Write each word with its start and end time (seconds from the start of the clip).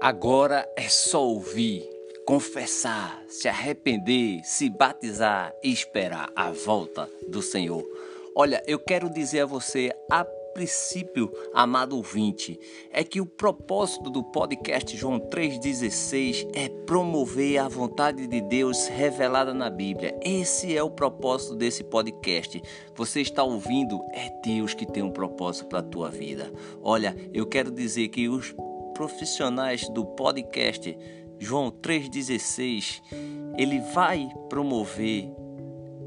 Agora 0.00 0.66
é 0.76 0.88
só 0.88 1.22
ouvir, 1.22 1.86
confessar, 2.24 3.22
se 3.28 3.48
arrepender, 3.48 4.40
se 4.44 4.70
batizar 4.70 5.54
e 5.62 5.70
esperar 5.70 6.32
a 6.34 6.50
volta 6.50 7.06
do 7.28 7.42
Senhor. 7.42 7.84
Olha, 8.34 8.62
eu 8.66 8.78
quero 8.78 9.10
dizer 9.10 9.40
a 9.40 9.46
você 9.46 9.92
a 10.10 10.24
princípio, 10.54 11.30
amado 11.52 11.96
ouvinte, 11.96 12.58
é 12.90 13.04
que 13.04 13.20
o 13.20 13.26
propósito 13.26 14.08
do 14.08 14.24
podcast 14.24 14.96
João 14.96 15.20
3,16 15.20 16.48
é 16.54 16.70
promover 16.86 17.58
a 17.58 17.68
vontade 17.68 18.26
de 18.26 18.40
Deus 18.40 18.86
revelada 18.88 19.52
na 19.52 19.68
Bíblia. 19.68 20.18
Esse 20.22 20.74
é 20.74 20.82
o 20.82 20.90
propósito 20.90 21.54
desse 21.54 21.84
podcast. 21.84 22.60
Você 22.94 23.20
está 23.20 23.44
ouvindo? 23.44 24.00
É 24.14 24.30
Deus 24.42 24.72
que 24.72 24.86
tem 24.86 25.02
um 25.02 25.12
propósito 25.12 25.66
para 25.66 25.80
a 25.80 25.82
tua 25.82 26.10
vida. 26.10 26.50
Olha, 26.82 27.14
eu 27.34 27.46
quero 27.46 27.70
dizer 27.70 28.08
que 28.08 28.28
os 28.28 28.54
profissionais 29.00 29.88
do 29.88 30.04
podcast 30.04 30.94
João 31.38 31.70
3,16, 31.70 33.00
ele 33.56 33.80
vai 33.94 34.28
promover 34.50 35.32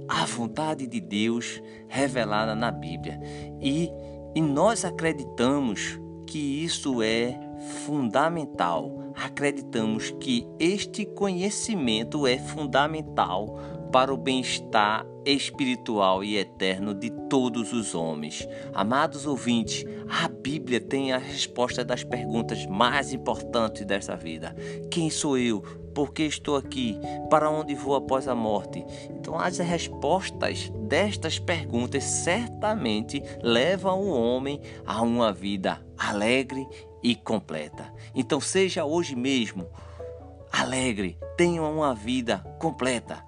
a 0.07 0.25
vontade 0.25 0.85
de 0.85 1.02
Deus 1.02 1.59
revelada 1.88 2.53
na 2.53 2.69
Bíblia. 2.69 3.19
E, 3.59 3.89
e 4.35 4.41
nós 4.41 4.85
acreditamos 4.85 5.99
que 6.27 6.38
isso 6.63 7.02
é 7.02 7.35
fundamental. 7.83 9.11
Acreditamos 9.16 10.11
que 10.19 10.45
este 10.59 11.03
conhecimento 11.03 12.27
é 12.27 12.38
fundamental 12.38 13.57
para 13.93 14.11
o 14.11 14.17
bem-estar 14.17 15.05
espiritual 15.23 16.23
e 16.23 16.35
eterno 16.35 16.95
de 16.95 17.11
todos 17.29 17.71
os 17.71 17.93
homens. 17.93 18.47
Amados 18.73 19.27
ouvintes, 19.27 19.85
a 20.09 20.27
Bíblia 20.27 20.81
tem 20.81 21.13
a 21.13 21.19
resposta 21.19 21.86
das 21.86 22.03
perguntas 22.03 22.66
mais 22.66 23.14
importantes 23.14 23.86
dessa 23.86 24.16
vida: 24.16 24.55
Quem 24.89 25.11
sou 25.11 25.38
eu? 25.38 25.61
Por 25.94 26.11
que 26.11 26.23
estou 26.23 26.55
aqui? 26.55 26.99
Para 27.30 27.52
onde 27.52 27.75
vou 27.75 27.95
após 27.95 28.27
a 28.27 28.33
morte? 28.33 28.83
Então, 29.11 29.39
as 29.39 29.59
respostas 29.59 30.71
destas 30.88 31.38
perguntas 31.38 32.03
certamente 32.03 33.21
levam 33.44 34.02
o 34.02 34.09
homem 34.09 34.59
a 34.88 35.03
uma 35.03 35.31
vida 35.31 35.86
alegre 35.95 36.67
e 37.03 37.16
completa. 37.16 37.94
Então, 38.16 38.41
seja 38.41 38.86
hoje 38.86 39.16
mesmo 39.16 39.67
alegre, 40.52 41.16
tenha 41.38 41.61
uma 41.61 41.94
vida 41.94 42.39
completa 42.59 43.23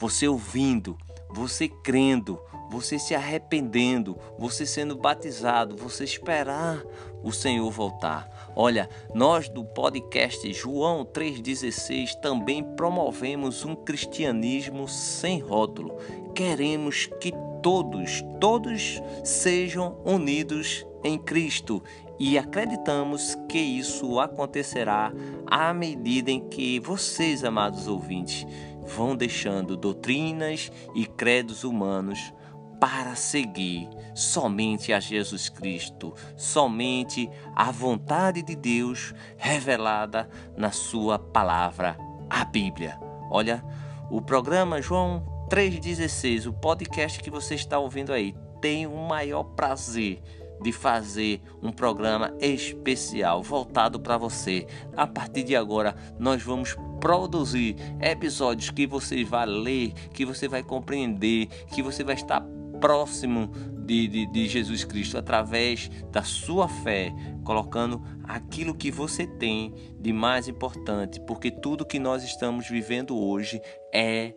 você 0.00 0.26
ouvindo, 0.26 0.96
você 1.28 1.68
crendo, 1.68 2.40
você 2.70 2.98
se 2.98 3.14
arrependendo, 3.14 4.16
você 4.38 4.64
sendo 4.64 4.96
batizado, 4.96 5.76
você 5.76 6.04
esperar 6.04 6.82
o 7.22 7.30
Senhor 7.30 7.70
voltar. 7.70 8.52
Olha, 8.56 8.88
nós 9.14 9.48
do 9.48 9.62
podcast 9.62 10.50
João 10.54 11.04
3,16 11.04 12.14
também 12.20 12.64
promovemos 12.64 13.64
um 13.64 13.76
cristianismo 13.76 14.88
sem 14.88 15.38
rótulo. 15.38 15.98
Queremos 16.34 17.10
que 17.20 17.32
todos, 17.62 18.24
todos 18.40 19.02
sejam 19.22 20.00
unidos 20.04 20.86
em 21.04 21.18
Cristo 21.18 21.82
e 22.18 22.36
acreditamos 22.36 23.34
que 23.48 23.58
isso 23.58 24.20
acontecerá 24.20 25.12
à 25.46 25.72
medida 25.72 26.30
em 26.30 26.48
que 26.48 26.78
vocês, 26.78 27.42
amados 27.42 27.88
ouvintes, 27.88 28.46
vão 28.90 29.16
deixando 29.16 29.76
doutrinas 29.76 30.70
e 30.94 31.06
credos 31.06 31.64
humanos 31.64 32.32
para 32.80 33.14
seguir 33.14 33.88
somente 34.14 34.92
a 34.92 34.98
Jesus 34.98 35.48
Cristo, 35.48 36.14
somente 36.36 37.30
a 37.54 37.70
vontade 37.70 38.42
de 38.42 38.56
Deus 38.56 39.14
revelada 39.36 40.28
na 40.56 40.72
Sua 40.72 41.18
palavra, 41.18 41.96
a 42.28 42.44
Bíblia. 42.44 42.98
Olha, 43.30 43.62
o 44.10 44.20
programa 44.20 44.82
João 44.82 45.46
3,16, 45.50 46.46
o 46.46 46.52
podcast 46.52 47.20
que 47.20 47.30
você 47.30 47.54
está 47.54 47.78
ouvindo 47.78 48.12
aí, 48.12 48.34
tem 48.60 48.86
o 48.86 48.96
maior 48.96 49.44
prazer 49.44 50.22
de 50.62 50.72
fazer 50.72 51.40
um 51.62 51.72
programa 51.72 52.34
especial 52.40 53.42
voltado 53.42 53.98
para 54.00 54.18
você. 54.18 54.66
A 54.96 55.06
partir 55.06 55.42
de 55.42 55.56
agora, 55.56 55.94
nós 56.18 56.42
vamos 56.42 56.76
produzir 57.00 57.76
episódios 58.00 58.70
que 58.70 58.86
você 58.86 59.24
vai 59.24 59.46
ler, 59.46 59.92
que 60.12 60.24
você 60.24 60.46
vai 60.46 60.62
compreender, 60.62 61.46
que 61.72 61.82
você 61.82 62.04
vai 62.04 62.14
estar 62.14 62.44
próximo 62.80 63.50
de, 63.84 64.06
de, 64.06 64.26
de, 64.26 64.48
Jesus 64.48 64.84
Cristo 64.84 65.18
através 65.18 65.90
da 66.10 66.22
sua 66.22 66.68
fé, 66.68 67.12
colocando 67.44 68.02
aquilo 68.24 68.74
que 68.74 68.90
você 68.90 69.26
tem 69.26 69.74
de 69.98 70.12
mais 70.12 70.48
importante, 70.48 71.20
porque 71.20 71.50
tudo 71.50 71.84
que 71.84 71.98
nós 71.98 72.22
estamos 72.22 72.68
vivendo 72.68 73.18
hoje 73.18 73.60
é 73.92 74.34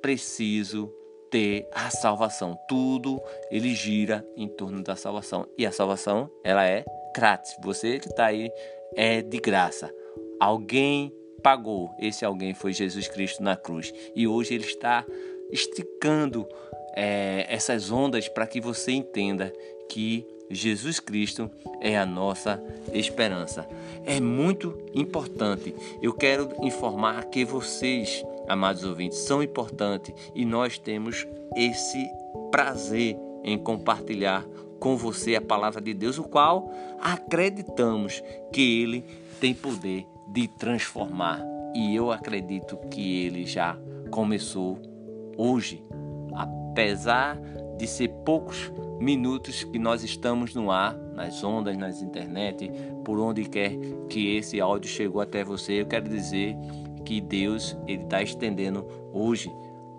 preciso 0.00 0.92
ter 1.32 1.66
a 1.72 1.90
salvação. 1.90 2.56
Tudo 2.68 3.20
ele 3.50 3.74
gira 3.74 4.24
em 4.36 4.46
torno 4.46 4.84
da 4.84 4.94
salvação. 4.94 5.48
E 5.58 5.66
a 5.66 5.72
salvação, 5.72 6.30
ela 6.44 6.64
é 6.64 6.84
grátis. 7.16 7.56
Você 7.62 7.98
que 7.98 8.08
está 8.08 8.26
aí 8.26 8.52
é 8.94 9.22
de 9.22 9.38
graça. 9.38 9.92
Alguém 10.38 11.10
pagou. 11.42 11.90
Esse 11.98 12.24
alguém 12.24 12.52
foi 12.52 12.74
Jesus 12.74 13.08
Cristo 13.08 13.42
na 13.42 13.56
cruz. 13.56 13.92
E 14.14 14.28
hoje 14.28 14.54
ele 14.54 14.66
está 14.66 15.04
esticando 15.50 16.46
é, 16.94 17.46
essas 17.48 17.90
ondas 17.90 18.28
para 18.28 18.46
que 18.46 18.60
você 18.60 18.92
entenda 18.92 19.50
que 19.88 20.26
Jesus 20.50 21.00
Cristo 21.00 21.50
é 21.80 21.96
a 21.96 22.04
nossa 22.04 22.62
esperança. 22.92 23.66
É 24.04 24.20
muito 24.20 24.78
importante. 24.94 25.74
Eu 26.02 26.12
quero 26.12 26.50
informar 26.62 27.24
que 27.30 27.42
vocês 27.42 28.22
amados 28.52 28.84
ouvintes, 28.84 29.18
são 29.18 29.42
importantes 29.42 30.14
e 30.34 30.44
nós 30.44 30.78
temos 30.78 31.26
esse 31.56 32.06
prazer 32.50 33.16
em 33.42 33.58
compartilhar 33.58 34.44
com 34.78 34.96
você 34.96 35.36
a 35.36 35.40
palavra 35.40 35.80
de 35.80 35.94
Deus, 35.94 36.18
o 36.18 36.24
qual 36.24 36.70
acreditamos 37.00 38.22
que 38.52 38.82
ele 38.82 39.04
tem 39.40 39.54
poder 39.54 40.06
de 40.28 40.48
transformar. 40.48 41.40
E 41.74 41.94
eu 41.94 42.10
acredito 42.10 42.76
que 42.90 43.24
ele 43.24 43.46
já 43.46 43.76
começou 44.10 44.78
hoje, 45.36 45.82
apesar 46.34 47.38
de 47.78 47.86
ser 47.86 48.08
poucos 48.24 48.70
minutos 49.00 49.64
que 49.64 49.78
nós 49.78 50.04
estamos 50.04 50.54
no 50.54 50.70
ar, 50.70 50.94
nas 50.94 51.42
ondas, 51.42 51.76
nas 51.76 52.02
internet, 52.02 52.70
por 53.04 53.18
onde 53.18 53.44
quer 53.44 53.76
que 54.08 54.36
esse 54.36 54.60
áudio 54.60 54.90
chegou 54.90 55.20
até 55.20 55.42
você, 55.42 55.80
eu 55.80 55.86
quero 55.86 56.08
dizer 56.08 56.56
que 57.04 57.20
Deus 57.20 57.76
ele 57.86 58.02
está 58.02 58.22
estendendo 58.22 58.86
hoje 59.12 59.50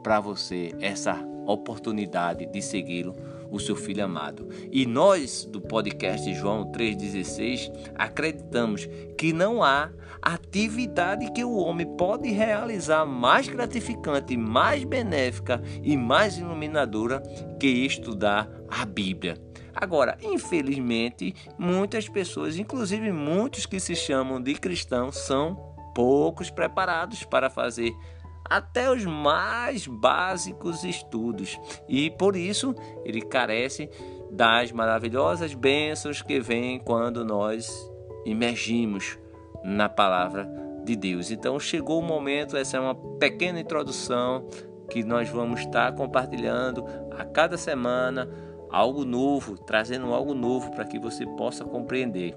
para 0.02 0.20
você 0.20 0.76
essa 0.82 1.16
oportunidade 1.46 2.46
de 2.46 2.62
segui-lo, 2.62 3.16
o 3.52 3.60
seu 3.60 3.76
filho 3.76 4.04
amado. 4.04 4.48
E 4.72 4.86
nós 4.86 5.46
do 5.46 5.62
podcast 5.62 6.34
João 6.34 6.72
3,16 6.72 7.72
acreditamos 7.96 8.88
que 9.18 9.32
não 9.32 9.64
há 9.64 9.92
atividade 10.22 11.32
que 11.32 11.44
o 11.44 11.56
homem 11.56 11.86
pode 11.98 12.30
realizar 12.30 13.06
mais 13.06 13.48
gratificante, 13.48 14.38
mais 14.38 14.84
benéfica 14.84 15.62
e 15.84 15.96
mais 15.98 16.38
iluminadora 16.38 17.22
que 17.60 17.68
estudar 17.68 18.50
a 18.70 18.86
Bíblia. 18.86 19.38
Agora, 19.76 20.18
infelizmente, 20.22 21.36
muitas 21.58 22.08
pessoas, 22.08 22.58
inclusive 22.58 23.12
muitos 23.12 23.66
que 23.66 23.80
se 23.80 23.96
chamam 23.96 24.42
de 24.42 24.54
cristãos, 24.54 25.18
são 25.18 25.73
poucos 25.94 26.50
preparados 26.50 27.24
para 27.24 27.50
fazer 27.50 27.96
até 28.46 28.92
os 28.92 29.06
mais 29.06 29.88
básicos 29.88 30.84
estudos 30.84 31.60
e 31.88 32.10
por 32.12 32.36
isso 32.36 32.76
ele 33.06 33.22
carece 33.22 33.90
das 34.32 34.72
maravilhosas 34.72 35.54
bênçãos 35.54 36.22
que 36.22 36.40
vêm 36.40 36.80
quando 36.80 37.24
nós 37.24 37.72
imergimos 38.26 39.18
na 39.64 39.88
palavra 39.88 40.50
de 40.84 40.96
Deus. 40.96 41.32
Então 41.32 41.60
chegou 41.60 42.00
o 42.00 42.06
momento, 42.06 42.58
essa 42.58 42.78
é 42.78 42.80
uma 42.80 42.96
pequena 42.96 43.60
introdução 43.60 44.48
que 44.90 45.04
nós 45.04 45.30
vamos 45.30 45.62
estar 45.62 45.94
compartilhando 45.94 46.84
a 47.18 47.24
cada 47.24 47.58
semana 47.58 48.30
algo 48.70 49.06
novo, 49.06 49.58
trazendo 49.58 50.14
algo 50.14 50.34
novo 50.34 50.72
para 50.72 50.86
que 50.86 51.00
você 51.00 51.26
possa 51.26 51.64
compreender. 51.64 52.36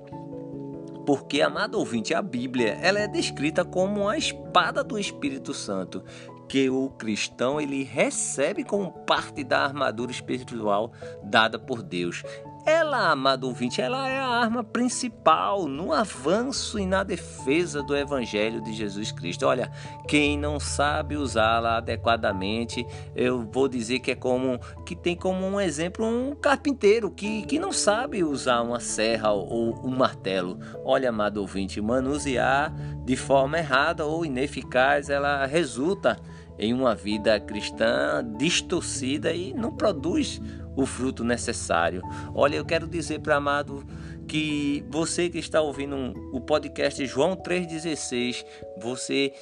Porque, 1.07 1.41
amado 1.41 1.79
ouvinte, 1.79 2.13
a 2.13 2.21
Bíblia 2.21 2.77
ela 2.83 2.99
é 2.99 3.07
descrita 3.07 3.65
como 3.65 4.09
a 4.09 4.19
espada 4.19 4.83
do 4.83 4.99
Espírito 4.99 5.55
Santo, 5.55 6.03
que 6.49 6.69
o 6.69 6.91
cristão 6.91 7.61
ele 7.61 7.85
recebe 7.85 8.65
como 8.65 8.91
parte 8.91 9.45
da 9.45 9.61
armadura 9.61 10.11
espiritual 10.11 10.93
dada 11.23 11.59
por 11.59 11.83
Deus. 11.83 12.25
Ela, 12.67 13.13
amado 13.13 13.47
ouvinte, 13.47 13.81
ela 13.81 14.09
é 14.09 14.19
a 14.19 14.27
arma 14.27 14.65
principal 14.65 15.69
no 15.69 15.93
avanço 15.93 16.81
e 16.81 16.85
na 16.85 17.05
defesa 17.05 17.81
do 17.81 17.97
Evangelho 17.97 18.61
de 18.61 18.73
Jesus 18.73 19.13
Cristo. 19.13 19.47
Olha, 19.47 19.71
quem 20.09 20.37
não 20.37 20.59
sabe 20.59 21.17
usá-la 21.17 21.77
adequadamente, 21.77 22.85
eu 23.15 23.49
vou 23.53 23.69
dizer 23.69 24.01
que 24.01 24.11
é 24.11 24.17
como 24.17 24.59
que 24.85 24.97
tem 24.97 25.15
como 25.15 25.47
um 25.47 25.61
exemplo 25.61 26.05
um 26.05 26.35
carpinteiro 26.35 27.09
que, 27.09 27.47
que 27.47 27.57
não 27.57 27.71
sabe 27.71 28.25
usar 28.25 28.63
uma 28.63 28.81
serra 28.81 29.31
ou 29.31 29.87
um 29.87 29.97
martelo. 29.97 30.59
Olha, 30.85 31.11
amado 31.11 31.37
ouvinte, 31.37 31.81
manusear 31.81 32.75
de 33.05 33.15
forma 33.15 33.59
errada 33.59 34.05
ou 34.05 34.27
ineficaz, 34.27 35.09
ela 35.09 35.47
resulta 35.47 36.19
em 36.59 36.75
uma 36.75 36.97
vida 36.97 37.39
cristã 37.39 38.25
distorcida 38.37 39.33
e 39.33 39.55
não 39.55 39.71
produz 39.71 40.41
o 40.77 40.85
fruto 40.87 41.25
necessário. 41.25 42.03
Olha, 42.35 42.57
eu 42.57 42.65
quero 42.65 42.87
dizer 42.87 43.21
para 43.21 43.37
amado 43.37 43.85
que 44.29 44.85
você 44.89 45.29
que 45.31 45.39
está 45.39 45.61
ouvindo 45.61 46.13
o 46.33 46.41
podcast 46.41 47.05
João 47.07 47.37
3,16, 47.37 48.45
você 48.79 49.33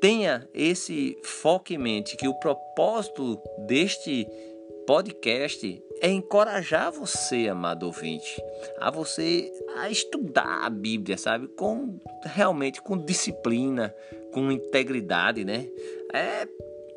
tenha 0.00 0.48
esse 0.52 1.16
foco 1.22 1.72
em 1.72 1.78
mente 1.78 2.16
que 2.16 2.28
o 2.28 2.34
propósito 2.34 3.40
deste 3.66 4.26
podcast 4.86 5.82
é 6.00 6.08
encorajar 6.08 6.92
você, 6.92 7.48
amado 7.48 7.86
ouvinte, 7.86 8.40
a 8.78 8.90
você 8.90 9.52
a 9.76 9.90
estudar 9.90 10.64
a 10.64 10.70
Bíblia, 10.70 11.16
sabe? 11.16 11.48
Com 11.48 11.98
realmente 12.22 12.80
com 12.82 12.96
disciplina, 12.96 13.94
com 14.32 14.52
integridade, 14.52 15.44
né? 15.44 15.68
É, 16.12 16.46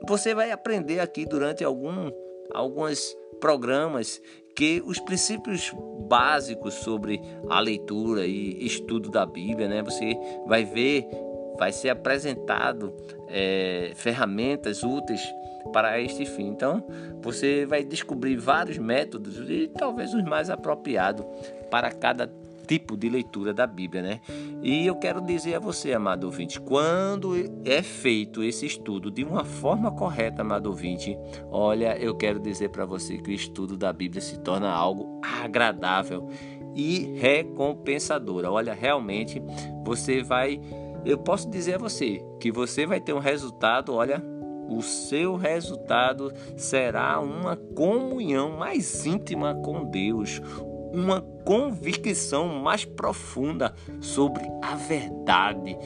você 0.08 0.36
vai 0.36 0.52
aprender 0.52 1.00
aqui 1.00 1.26
durante 1.26 1.64
algum 1.64 2.12
algumas 2.54 3.16
programas 3.40 4.22
que 4.56 4.82
os 4.86 5.00
princípios 5.00 5.72
básicos 6.08 6.74
sobre 6.76 7.22
a 7.50 7.60
leitura 7.60 8.26
e 8.26 8.66
estudo 8.66 9.10
da 9.10 9.26
Bíblia, 9.26 9.68
né? 9.68 9.82
Você 9.82 10.18
vai 10.48 10.66
ver, 10.66 11.08
vai 11.58 11.72
ser 11.72 11.90
apresentado 11.90 12.94
é, 13.30 13.92
ferramentas 13.96 14.84
úteis 14.84 15.22
para 15.72 16.00
este 16.02 16.26
fim. 16.26 16.48
Então, 16.48 16.84
você 17.22 17.66
vai 17.66 17.84
descobrir 17.84 18.36
vários 18.36 18.78
métodos 18.78 19.38
e 19.50 19.68
talvez 19.68 20.14
os 20.14 20.24
mais 20.24 20.50
apropriados 20.50 21.26
para 21.70 21.92
cada 21.92 22.32
tipo 22.70 22.96
de 22.96 23.10
leitura 23.10 23.52
da 23.52 23.66
Bíblia, 23.66 24.04
né? 24.04 24.22
E 24.62 24.86
eu 24.86 24.96
quero 24.96 25.20
dizer 25.22 25.56
a 25.56 25.60
você, 25.60 25.92
amado 25.92 26.26
ouvinte, 26.26 26.62
quando 26.62 27.34
é 27.66 27.82
feito 27.82 28.44
esse 28.44 28.68
estudo 28.68 29.10
de 29.10 29.24
uma 29.24 29.44
forma 29.44 29.92
correta, 29.92 30.44
amado 30.44 30.68
ouvinte, 30.68 31.18
olha, 31.50 31.98
eu 31.98 32.16
quero 32.16 32.40
dizer 32.40 32.70
para 32.70 32.86
você 32.86 33.18
que 33.18 33.32
o 33.32 33.34
estudo 33.34 33.76
da 33.76 33.92
Bíblia 33.92 34.22
se 34.22 34.38
torna 34.42 34.70
algo 34.70 35.20
agradável 35.44 36.30
e 36.76 37.12
recompensador. 37.16 38.46
Olha, 38.46 38.76
realmente 38.76 39.42
você 39.84 40.22
vai, 40.22 40.62
eu 41.04 41.18
posso 41.18 41.50
dizer 41.50 41.74
a 41.74 41.80
você 41.80 42.24
que 42.40 42.52
você 42.52 42.86
vai 42.86 43.02
ter 43.02 43.14
um 43.14 43.20
resultado, 43.20 43.96
olha, 43.96 44.24
o 44.70 44.84
seu 44.84 45.36
resultado 45.36 46.32
será 46.56 47.20
uma 47.20 47.56
comunhão 47.56 48.56
mais 48.56 49.08
íntima 49.08 49.56
com 49.56 49.86
Deus, 49.86 50.40
uma 50.92 51.22
convicção 51.22 52.48
mais 52.48 52.86
profunda 52.86 53.74
sobre 54.02 54.44
a 54.62 54.76
verdade 54.76 55.78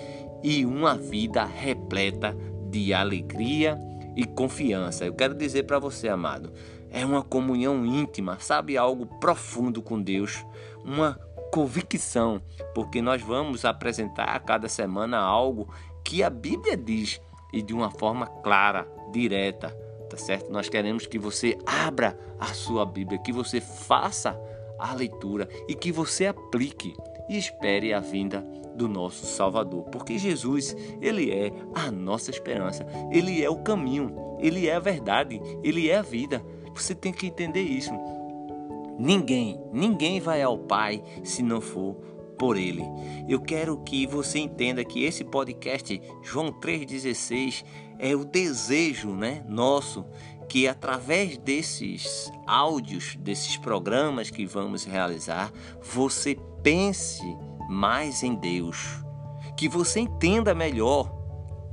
e 0.44 0.65
uma 0.65 0.95
vida 0.95 1.44
repleta 1.45 2.35
de 2.69 2.94
alegria 2.94 3.79
e 4.15 4.25
confiança. 4.25 5.05
Eu 5.05 5.13
quero 5.13 5.33
dizer 5.33 5.63
para 5.63 5.79
você, 5.79 6.07
amado, 6.07 6.51
é 6.89 7.05
uma 7.05 7.23
comunhão 7.23 7.85
íntima, 7.85 8.38
sabe, 8.39 8.77
algo 8.77 9.05
profundo 9.19 9.81
com 9.81 10.01
Deus, 10.01 10.45
uma 10.83 11.19
convicção, 11.51 12.41
porque 12.73 13.01
nós 13.01 13.21
vamos 13.21 13.65
apresentar 13.65 14.25
a 14.25 14.39
cada 14.39 14.67
semana 14.67 15.17
algo 15.17 15.73
que 16.03 16.23
a 16.23 16.29
Bíblia 16.29 16.75
diz 16.75 17.21
e 17.51 17.61
de 17.61 17.73
uma 17.73 17.91
forma 17.91 18.27
clara, 18.27 18.88
direta, 19.11 19.69
tá 20.09 20.17
certo? 20.17 20.51
Nós 20.51 20.67
queremos 20.67 21.06
que 21.06 21.17
você 21.17 21.57
abra 21.65 22.17
a 22.39 22.47
sua 22.47 22.85
Bíblia, 22.85 23.19
que 23.19 23.31
você 23.31 23.61
faça 23.61 24.39
a 24.79 24.93
leitura 24.93 25.47
e 25.67 25.75
que 25.75 25.91
você 25.91 26.27
aplique 26.27 26.93
e 27.29 27.37
espere 27.37 27.93
a 27.93 27.99
vinda 27.99 28.41
do 28.75 28.87
nosso 28.87 29.25
Salvador, 29.25 29.83
porque 29.85 30.17
Jesus, 30.17 30.75
ele 31.01 31.31
é 31.31 31.51
a 31.73 31.91
nossa 31.91 32.31
esperança, 32.31 32.85
ele 33.11 33.43
é 33.43 33.49
o 33.49 33.63
caminho, 33.63 34.15
ele 34.39 34.67
é 34.67 34.75
a 34.75 34.79
verdade, 34.79 35.39
ele 35.63 35.89
é 35.89 35.97
a 35.97 36.01
vida. 36.01 36.43
Você 36.75 36.95
tem 36.95 37.13
que 37.13 37.27
entender 37.27 37.61
isso. 37.61 37.91
Ninguém, 38.97 39.59
ninguém 39.71 40.19
vai 40.19 40.41
ao 40.41 40.57
Pai 40.57 41.03
se 41.23 41.41
não 41.43 41.61
for 41.61 41.95
por 42.37 42.57
ele. 42.57 42.83
Eu 43.27 43.39
quero 43.39 43.77
que 43.83 44.05
você 44.05 44.39
entenda 44.39 44.83
que 44.83 45.03
esse 45.03 45.23
podcast 45.23 46.01
João 46.21 46.51
3:16 46.51 47.63
é 47.99 48.15
o 48.15 48.25
desejo, 48.25 49.11
né, 49.11 49.45
nosso 49.47 50.05
que 50.48 50.68
através 50.68 51.38
desses 51.38 52.31
áudios, 52.45 53.16
desses 53.16 53.57
programas 53.57 54.30
que 54.30 54.45
vamos 54.45 54.84
realizar, 54.84 55.51
você 55.81 56.38
pense 56.62 57.24
mais 57.69 58.24
em 58.24 58.36
Deus, 58.36 59.04
que 59.57 59.68
você 59.68 60.01
entenda 60.01 60.54
melhor 60.54 61.12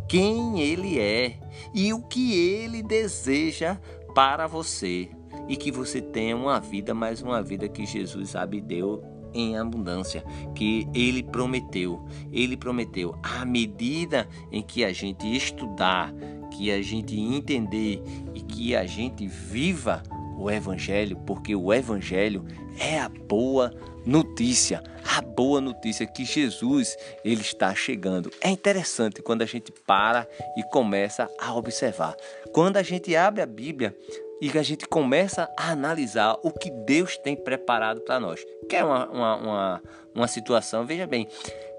quem 0.09 0.61
Ele 0.61 0.99
é 0.99 1.39
e 1.75 1.93
o 1.93 2.03
que 2.03 2.35
Ele 2.35 2.83
deseja 2.83 3.79
para 4.15 4.47
você 4.47 5.11
e 5.49 5.57
que 5.57 5.71
você 5.71 6.01
tenha 6.01 6.37
uma 6.37 6.61
vida, 6.61 6.95
mais 6.95 7.23
uma 7.23 7.43
vida 7.43 7.69
que 7.69 7.87
Jesus 7.87 8.31
sabe 8.31 8.61
deu 8.61 9.03
em 9.33 9.57
abundância, 9.57 10.25
que 10.55 10.89
ele 10.95 11.23
prometeu. 11.23 12.05
Ele 12.33 12.57
prometeu 12.57 13.15
à 13.23 13.45
medida 13.45 14.29
em 14.51 14.63
que 14.63 14.85
a 14.85 14.93
gente 14.93 15.27
estudar, 15.27 16.13
que 16.51 16.71
a 16.71 16.83
gente 16.83 17.19
entender 17.19 18.03
que 18.51 18.75
a 18.75 18.87
gente 18.87 19.27
viva 19.27 20.03
o 20.37 20.51
evangelho, 20.51 21.17
porque 21.27 21.55
o 21.55 21.73
evangelho 21.73 22.45
é 22.79 22.99
a 22.99 23.09
boa 23.09 23.73
notícia, 24.07 24.83
a 25.05 25.21
boa 25.21 25.61
notícia 25.61 26.07
que 26.07 26.25
Jesus 26.25 26.97
ele 27.25 27.43
está 27.43 27.75
chegando. 27.75 28.31
É 28.41 28.49
interessante 28.49 29.23
quando 29.23 29.43
a 29.43 29.47
gente 29.47 29.71
para 29.87 30.27
e 30.57 30.63
começa 30.65 31.29
a 31.39 31.55
observar. 31.55 32.17
Quando 32.53 32.79
a 32.79 32.83
gente 32.83 33.15
abre 33.15 33.43
a 33.43 33.47
Bíblia, 33.47 33.95
e 34.41 34.57
a 34.59 34.63
gente 34.63 34.89
começa 34.89 35.51
a 35.55 35.71
analisar 35.73 36.39
o 36.43 36.51
que 36.51 36.71
Deus 36.71 37.19
tem 37.19 37.37
preparado 37.37 38.01
para 38.01 38.19
nós. 38.19 38.43
Que 38.69 38.77
é 38.77 38.83
uma, 38.83 39.07
uma, 39.11 39.37
uma, 39.37 39.83
uma 40.15 40.29
situação, 40.29 40.87
veja 40.87 41.07
bem, 41.07 41.29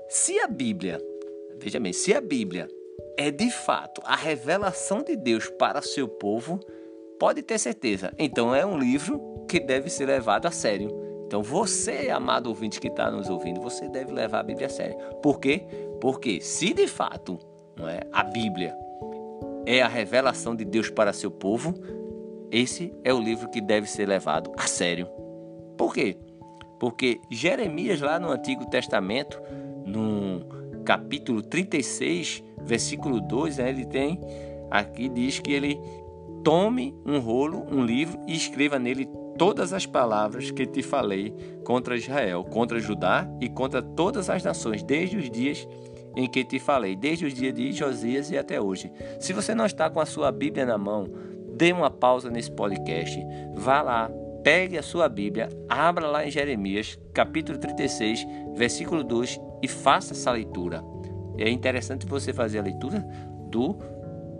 se 0.07 0.39
a 0.39 0.47
Bíblia, 0.47 1.01
veja 1.57 1.79
bem, 1.79 1.91
se 1.91 2.13
a 2.13 2.21
Bíblia 2.21 2.67
é 3.17 3.31
de 3.31 3.49
fato 3.49 4.01
a 4.05 4.15
revelação 4.15 5.03
de 5.03 5.15
Deus 5.15 5.49
para 5.49 5.81
seu 5.81 6.07
povo, 6.07 6.59
pode 7.19 7.41
ter 7.41 7.57
certeza. 7.57 8.13
Então 8.17 8.53
é 8.53 8.65
um 8.65 8.77
livro 8.77 9.45
que 9.47 9.59
deve 9.59 9.89
ser 9.89 10.05
levado 10.05 10.47
a 10.47 10.51
sério. 10.51 10.89
Então 11.27 11.41
você, 11.41 12.09
amado 12.09 12.47
ouvinte 12.47 12.79
que 12.79 12.87
está 12.87 13.09
nos 13.09 13.29
ouvindo, 13.29 13.61
você 13.61 13.87
deve 13.87 14.11
levar 14.11 14.39
a 14.39 14.43
Bíblia 14.43 14.67
a 14.67 14.69
sério. 14.69 14.97
Por 15.21 15.39
quê? 15.39 15.63
Porque 15.99 16.41
se 16.41 16.73
de 16.73 16.87
fato 16.87 17.39
não 17.77 17.87
é, 17.87 18.01
a 18.11 18.23
Bíblia 18.23 18.75
é 19.65 19.81
a 19.81 19.87
revelação 19.87 20.55
de 20.55 20.65
Deus 20.65 20.89
para 20.89 21.13
seu 21.13 21.31
povo, 21.31 21.73
esse 22.51 22.93
é 23.03 23.13
o 23.13 23.19
livro 23.19 23.49
que 23.49 23.61
deve 23.61 23.87
ser 23.87 24.07
levado 24.07 24.51
a 24.57 24.63
sério. 24.63 25.07
Por 25.77 25.93
quê? 25.93 26.17
Porque 26.79 27.21
Jeremias, 27.29 28.01
lá 28.01 28.19
no 28.19 28.29
Antigo 28.29 28.65
Testamento, 28.65 29.41
no 29.85 30.43
capítulo 30.83 31.41
36, 31.41 32.43
versículo 32.65 33.19
2, 33.21 33.57
né, 33.57 33.69
ele 33.69 33.85
tem 33.85 34.19
aqui 34.69 35.09
diz 35.09 35.39
que 35.39 35.51
ele 35.51 35.79
tome 36.43 36.95
um 37.05 37.19
rolo, 37.19 37.65
um 37.69 37.83
livro 37.83 38.19
e 38.27 38.33
escreva 38.33 38.79
nele 38.79 39.07
todas 39.37 39.73
as 39.73 39.85
palavras 39.85 40.51
que 40.51 40.65
te 40.65 40.81
falei 40.81 41.33
contra 41.63 41.97
Israel, 41.97 42.43
contra 42.43 42.79
Judá 42.79 43.27
e 43.39 43.49
contra 43.49 43.81
todas 43.81 44.29
as 44.29 44.43
nações, 44.43 44.81
desde 44.81 45.17
os 45.17 45.29
dias 45.29 45.67
em 46.15 46.27
que 46.27 46.43
te 46.43 46.59
falei, 46.59 46.95
desde 46.95 47.25
os 47.25 47.33
dias 47.33 47.53
de 47.53 47.71
Josias 47.71 48.31
e 48.31 48.37
até 48.37 48.59
hoje. 48.59 48.91
Se 49.19 49.33
você 49.33 49.53
não 49.53 49.65
está 49.65 49.89
com 49.89 49.99
a 49.99 50.05
sua 50.05 50.31
Bíblia 50.31 50.65
na 50.65 50.77
mão, 50.77 51.07
dê 51.53 51.71
uma 51.71 51.89
pausa 51.89 52.29
nesse 52.29 52.51
podcast, 52.51 53.19
vá 53.55 53.81
lá, 53.81 54.11
pegue 54.43 54.77
a 54.77 54.83
sua 54.83 55.07
Bíblia, 55.07 55.49
abra 55.69 56.07
lá 56.07 56.25
em 56.25 56.31
Jeremias, 56.31 56.99
capítulo 57.13 57.57
36, 57.57 58.25
versículo 58.55 59.03
2 59.03 59.39
e 59.61 59.67
faça 59.67 60.13
essa 60.13 60.31
leitura. 60.31 60.83
É 61.37 61.49
interessante 61.49 62.05
você 62.05 62.33
fazer 62.33 62.59
a 62.59 62.63
leitura 62.63 62.99
do 63.49 63.77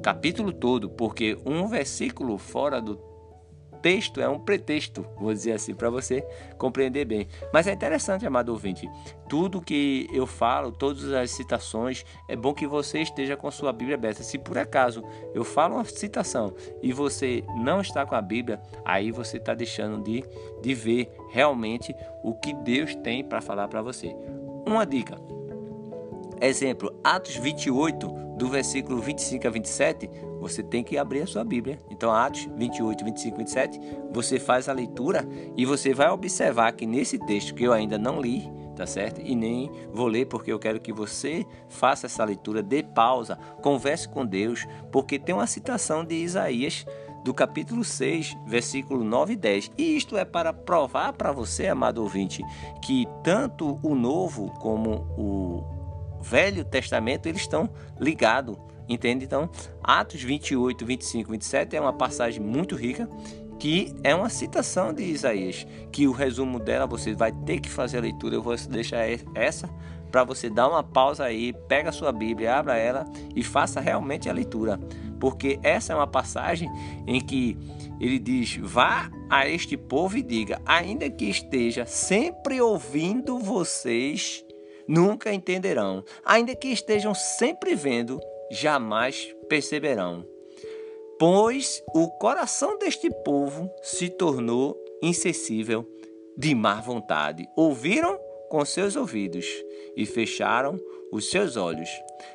capítulo 0.01 0.51
todo, 0.51 0.89
porque 0.89 1.38
um 1.45 1.67
versículo 1.67 2.38
fora 2.38 2.81
do 2.81 3.12
texto 3.81 4.21
é 4.21 4.29
um 4.29 4.39
pretexto, 4.39 5.05
vou 5.17 5.33
dizer 5.33 5.53
assim, 5.53 5.74
para 5.74 5.89
você 5.89 6.21
compreender 6.57 7.05
bem. 7.05 7.27
Mas 7.51 7.67
é 7.67 7.74
interessante, 7.74 8.25
amado 8.25 8.50
ouvinte, 8.50 8.89
tudo 9.27 9.62
que 9.62 10.07
eu 10.13 10.27
falo, 10.27 10.71
todas 10.71 11.12
as 11.12 11.31
citações, 11.31 12.05
é 12.27 12.36
bom 12.36 12.53
que 12.53 12.67
você 12.67 13.00
esteja 13.00 13.36
com 13.36 13.50
sua 13.50 13.74
Bíblia 13.74 13.95
aberta. 13.95 14.24
Se 14.24 14.38
por 14.38 14.57
acaso 14.57 15.03
eu 15.33 15.43
falo 15.43 15.75
uma 15.75 15.86
citação 15.86 16.53
e 16.81 16.93
você 16.93 17.43
não 17.57 17.81
está 17.81 18.05
com 18.05 18.15
a 18.15 18.21
Bíblia, 18.21 18.62
aí 18.86 19.12
você 19.12 19.38
está 19.38 19.53
deixando 19.53 20.03
de, 20.03 20.24
de 20.62 20.74
ver 20.74 21.12
realmente 21.31 21.95
o 22.24 22.33
que 22.36 22.53
Deus 22.53 22.95
tem 22.95 23.24
para 23.24 23.41
falar 23.41 23.67
para 23.67 23.81
você. 23.81 24.15
Uma 24.65 24.86
dica. 24.86 25.17
Exemplo, 26.41 26.91
Atos 27.03 27.36
28, 27.36 28.07
do 28.36 28.50
versículo 28.50 29.00
25 29.00 29.48
a 29.48 29.51
27, 29.51 30.10
você 30.39 30.63
tem 30.63 30.83
que 30.83 30.98
abrir 30.98 31.21
a 31.21 31.27
sua 31.27 31.43
Bíblia. 31.43 31.79
Então, 31.91 32.12
Atos 32.12 32.50
28, 32.55 33.05
25, 33.05 33.38
27, 33.38 33.79
você 34.12 34.39
faz 34.39 34.67
a 34.67 34.74
leitura 34.74 35.27
e 35.55 35.63
você 35.65 35.93
vai 35.93 36.10
observar 36.10 36.71
que 36.71 36.88
nesse 36.88 37.19
texto 37.19 37.53
que 37.53 37.63
eu 37.63 37.71
ainda 37.71 38.00
não 38.00 38.19
li, 38.19 38.51
tá 38.75 38.88
certo? 38.88 39.21
E 39.21 39.36
nem 39.36 39.69
vou 39.93 40.07
ler 40.07 40.25
porque 40.25 40.51
eu 40.51 40.57
quero 40.57 40.79
que 40.79 40.91
você 40.91 41.45
faça 41.69 42.07
essa 42.07 42.24
leitura, 42.24 42.63
dê 42.63 42.81
pausa, 42.81 43.38
converse 43.62 44.10
com 44.10 44.25
Deus, 44.25 44.65
porque 44.91 45.19
tem 45.19 45.36
uma 45.36 45.45
citação 45.45 46.03
de 46.03 46.15
Isaías 46.15 46.88
do 47.24 47.36
capítulo 47.36 47.83
6, 47.83 48.36
versículo 48.48 49.03
9 49.03 49.33
e 49.33 49.36
10. 49.36 49.71
E 49.77 49.95
isto 49.95 50.17
é 50.17 50.25
para 50.25 50.51
provar 50.51 51.13
para 51.13 51.31
você, 51.31 51.67
amado 51.67 52.01
ouvinte, 52.01 52.43
que 52.81 53.07
tanto 53.24 53.79
o 53.83 53.93
Novo 53.93 54.51
como 54.60 55.05
o 55.15 55.80
Velho 56.21 56.63
Testamento 56.63 57.27
eles 57.27 57.41
estão 57.41 57.69
ligados, 57.99 58.57
entende? 58.87 59.25
Então, 59.25 59.49
Atos 59.83 60.21
28, 60.21 60.85
25, 60.85 61.31
27 61.31 61.75
é 61.75 61.81
uma 61.81 61.93
passagem 61.93 62.41
muito 62.41 62.75
rica 62.75 63.07
que 63.61 63.93
é 64.03 64.15
uma 64.15 64.27
citação 64.27 64.91
de 64.91 65.03
Isaías, 65.03 65.67
que 65.91 66.07
o 66.07 66.11
resumo 66.11 66.59
dela 66.59 66.87
você 66.87 67.13
vai 67.13 67.31
ter 67.31 67.59
que 67.59 67.69
fazer 67.69 67.99
a 67.99 68.01
leitura, 68.01 68.33
eu 68.33 68.41
vou 68.41 68.55
deixar 68.55 69.05
essa 69.35 69.69
para 70.11 70.23
você 70.23 70.49
dar 70.49 70.67
uma 70.67 70.83
pausa 70.83 71.25
aí, 71.25 71.53
pega 71.67 71.89
a 71.89 71.93
sua 71.93 72.11
Bíblia, 72.11 72.55
abra 72.55 72.75
ela 72.75 73.05
e 73.35 73.43
faça 73.43 73.79
realmente 73.79 74.27
a 74.27 74.33
leitura, 74.33 74.79
porque 75.19 75.59
essa 75.61 75.93
é 75.93 75.95
uma 75.95 76.07
passagem 76.07 76.67
em 77.05 77.21
que 77.21 77.55
ele 77.99 78.17
diz: 78.17 78.57
"Vá 78.57 79.11
a 79.29 79.47
este 79.47 79.77
povo 79.77 80.17
e 80.17 80.23
diga: 80.23 80.59
ainda 80.65 81.07
que 81.07 81.25
esteja 81.25 81.85
sempre 81.85 82.59
ouvindo 82.59 83.37
vocês, 83.37 84.43
nunca 84.88 85.33
entenderão. 85.33 86.03
Ainda 86.23 86.55
que 86.55 86.67
estejam 86.69 87.13
sempre 87.13 87.75
vendo, 87.75 88.19
jamais 88.50 89.33
perceberão. 89.47 90.25
Pois 91.19 91.83
o 91.93 92.09
coração 92.17 92.77
deste 92.77 93.09
povo 93.23 93.69
se 93.83 94.09
tornou 94.09 94.75
insensível 95.01 95.88
de 96.38 96.55
má 96.55 96.81
vontade. 96.81 97.47
Ouviram 97.55 98.19
com 98.50 98.65
seus 98.65 98.95
ouvidos 98.95 99.45
e 99.95 100.05
fecharam 100.05 100.79
os 101.11 101.29
seus 101.29 101.55
olhos. 101.55 101.89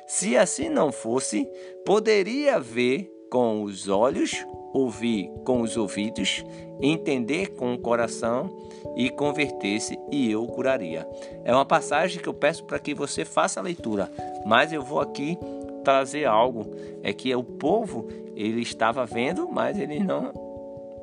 Se 0.07 0.37
assim 0.37 0.69
não 0.69 0.91
fosse, 0.91 1.47
poderia 1.85 2.59
ver 2.59 3.11
com 3.29 3.63
os 3.63 3.87
olhos, 3.87 4.45
ouvir 4.73 5.31
com 5.43 5.61
os 5.61 5.77
ouvidos, 5.77 6.43
entender 6.81 7.55
com 7.55 7.73
o 7.73 7.79
coração 7.79 8.49
e 8.95 9.09
converter-se, 9.09 9.97
e 10.11 10.31
eu 10.31 10.45
curaria. 10.47 11.07
É 11.43 11.53
uma 11.53 11.65
passagem 11.65 12.21
que 12.21 12.27
eu 12.27 12.33
peço 12.33 12.63
para 12.65 12.79
que 12.79 12.93
você 12.93 13.25
faça 13.25 13.59
a 13.59 13.63
leitura, 13.63 14.11
mas 14.45 14.71
eu 14.71 14.81
vou 14.81 14.99
aqui 14.99 15.37
trazer 15.83 16.25
algo. 16.25 16.65
É 17.01 17.13
que 17.13 17.33
o 17.33 17.43
povo 17.43 18.07
ele 18.35 18.61
estava 18.61 19.05
vendo, 19.05 19.47
mas 19.49 19.79
ele 19.79 19.99
não 19.99 20.47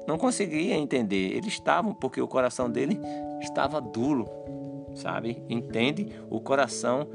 não 0.06 0.18
conseguia 0.18 0.76
entender. 0.76 1.35
Eles 1.35 1.54
estavam 1.54 1.94
porque 1.94 2.21
o 2.21 2.28
coração 2.28 2.71
dele 2.71 3.00
estava 3.40 3.80
duro, 3.80 4.28
sabe? 4.94 5.42
Entende? 5.49 6.12
O 6.30 6.40
coração 6.40 7.09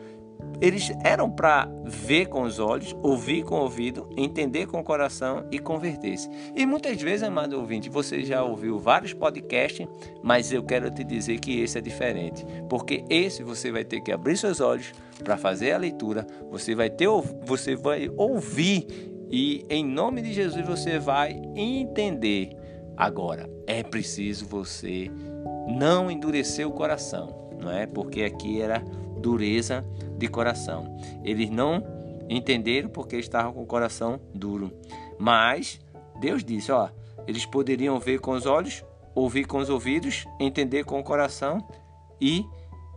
eles 0.61 0.91
eram 1.03 1.29
para 1.29 1.69
ver 1.85 2.27
com 2.27 2.43
os 2.43 2.59
olhos, 2.59 2.95
ouvir 3.01 3.43
com 3.43 3.55
o 3.55 3.61
ouvido, 3.61 4.09
entender 4.17 4.67
com 4.67 4.79
o 4.79 4.83
coração 4.83 5.45
e 5.51 5.57
converter-se. 5.57 6.29
E 6.55 6.65
muitas 6.65 7.01
vezes, 7.01 7.23
amado 7.23 7.57
ouvinte, 7.57 7.89
você 7.89 8.23
já 8.23 8.43
ouviu 8.43 8.77
vários 8.77 9.13
podcasts, 9.13 9.87
mas 10.21 10.51
eu 10.51 10.61
quero 10.63 10.91
te 10.91 11.03
dizer 11.03 11.39
que 11.39 11.61
esse 11.61 11.77
é 11.77 11.81
diferente, 11.81 12.45
porque 12.69 13.05
esse 13.09 13.41
você 13.41 13.71
vai 13.71 13.85
ter 13.85 14.01
que 14.01 14.11
abrir 14.11 14.37
seus 14.37 14.59
olhos 14.59 14.91
para 15.23 15.37
fazer 15.37 15.71
a 15.71 15.77
leitura, 15.77 16.27
você 16.49 16.75
vai 16.75 16.89
ter 16.89 17.07
você 17.45 17.75
vai 17.75 18.09
ouvir 18.17 18.85
e 19.31 19.65
em 19.69 19.85
nome 19.85 20.21
de 20.21 20.33
Jesus 20.33 20.65
você 20.65 20.99
vai 20.99 21.41
entender. 21.55 22.49
Agora, 22.97 23.49
é 23.65 23.81
preciso 23.81 24.45
você 24.45 25.09
não 25.67 26.11
endurecer 26.11 26.67
o 26.67 26.71
coração, 26.71 27.49
não 27.61 27.71
é? 27.71 27.85
Porque 27.85 28.23
aqui 28.23 28.61
era 28.61 28.83
dureza 29.19 29.85
de 30.17 30.27
coração. 30.27 30.97
Eles 31.23 31.49
não 31.49 31.83
entenderam 32.29 32.89
porque 32.89 33.17
estavam 33.17 33.53
com 33.53 33.63
o 33.63 33.67
coração 33.67 34.19
duro. 34.33 34.71
Mas 35.17 35.79
Deus 36.19 36.43
disse: 36.43 36.71
ó, 36.71 36.89
eles 37.27 37.45
poderiam 37.45 37.99
ver 37.99 38.19
com 38.19 38.31
os 38.31 38.45
olhos, 38.45 38.83
ouvir 39.15 39.45
com 39.45 39.57
os 39.57 39.69
ouvidos, 39.69 40.25
entender 40.39 40.83
com 40.83 40.99
o 40.99 41.03
coração 41.03 41.65
e 42.21 42.45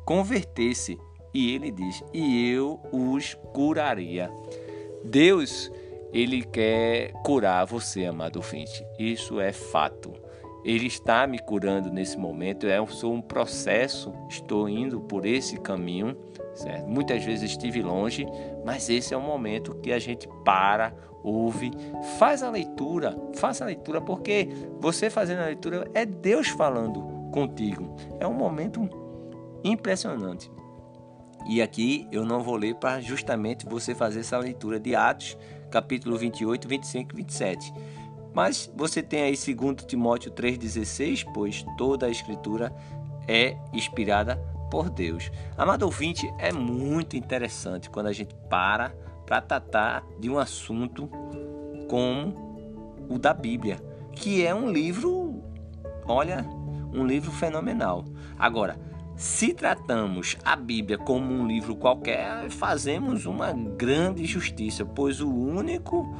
converter-se. 0.04 0.98
E 1.34 1.54
ele 1.54 1.70
diz: 1.70 2.02
e 2.12 2.50
eu 2.50 2.80
os 2.92 3.34
curaria. 3.52 4.30
Deus, 5.04 5.70
ele 6.12 6.42
quer 6.44 7.12
curar 7.24 7.64
você, 7.64 8.04
amado 8.04 8.36
ouvinte. 8.36 8.84
Isso 8.98 9.40
é 9.40 9.52
fato. 9.52 10.12
Ele 10.64 10.86
está 10.86 11.26
me 11.26 11.38
curando 11.38 11.90
nesse 11.90 12.16
momento. 12.16 12.66
Eu 12.66 12.86
sou 12.86 13.12
um 13.12 13.20
processo, 13.20 14.12
estou 14.28 14.68
indo 14.68 15.00
por 15.00 15.26
esse 15.26 15.58
caminho. 15.58 16.16
Certo? 16.54 16.86
Muitas 16.86 17.24
vezes 17.24 17.50
estive 17.50 17.82
longe, 17.82 18.26
mas 18.64 18.90
esse 18.90 19.14
é 19.14 19.16
o 19.16 19.22
momento 19.22 19.74
que 19.76 19.90
a 19.90 19.98
gente 19.98 20.28
para, 20.44 20.94
ouve, 21.22 21.70
faz 22.18 22.42
a 22.42 22.50
leitura, 22.50 23.16
faça 23.34 23.64
a 23.64 23.66
leitura, 23.66 24.02
porque 24.02 24.48
você 24.78 25.08
fazendo 25.08 25.40
a 25.40 25.46
leitura 25.46 25.90
é 25.94 26.04
Deus 26.04 26.48
falando 26.48 27.00
contigo. 27.32 27.96
É 28.20 28.26
um 28.26 28.34
momento 28.34 28.86
impressionante. 29.64 30.50
E 31.48 31.62
aqui 31.62 32.06
eu 32.12 32.24
não 32.24 32.40
vou 32.40 32.54
ler 32.54 32.74
para 32.74 33.00
justamente 33.00 33.66
você 33.66 33.94
fazer 33.94 34.20
essa 34.20 34.38
leitura 34.38 34.78
de 34.78 34.94
Atos, 34.94 35.36
capítulo 35.70 36.18
28, 36.18 36.68
25 36.68 37.12
e 37.12 37.16
27 37.16 37.74
mas 38.34 38.72
você 38.74 39.02
tem 39.02 39.22
aí 39.22 39.34
2 39.36 39.84
Timóteo 39.86 40.30
3,16, 40.32 41.26
pois 41.32 41.64
toda 41.76 42.06
a 42.06 42.10
escritura 42.10 42.74
é 43.28 43.56
inspirada 43.72 44.36
por 44.70 44.88
Deus. 44.88 45.30
Amado 45.56 45.82
ouvinte, 45.82 46.32
é 46.38 46.52
muito 46.52 47.16
interessante 47.16 47.90
quando 47.90 48.06
a 48.06 48.12
gente 48.12 48.34
para 48.48 48.94
para 49.26 49.40
tratar 49.40 50.04
de 50.18 50.28
um 50.28 50.38
assunto 50.38 51.08
como 51.88 52.34
o 53.08 53.18
da 53.18 53.32
Bíblia, 53.32 53.78
que 54.12 54.44
é 54.44 54.54
um 54.54 54.70
livro, 54.70 55.42
olha, 56.06 56.44
um 56.92 57.06
livro 57.06 57.30
fenomenal. 57.30 58.04
Agora, 58.38 58.78
se 59.16 59.52
tratamos 59.54 60.36
a 60.44 60.56
Bíblia 60.56 60.98
como 60.98 61.32
um 61.32 61.46
livro 61.46 61.76
qualquer, 61.76 62.50
fazemos 62.50 63.26
uma 63.26 63.52
grande 63.52 64.24
justiça, 64.24 64.84
pois 64.84 65.20
o 65.20 65.30
único 65.30 66.14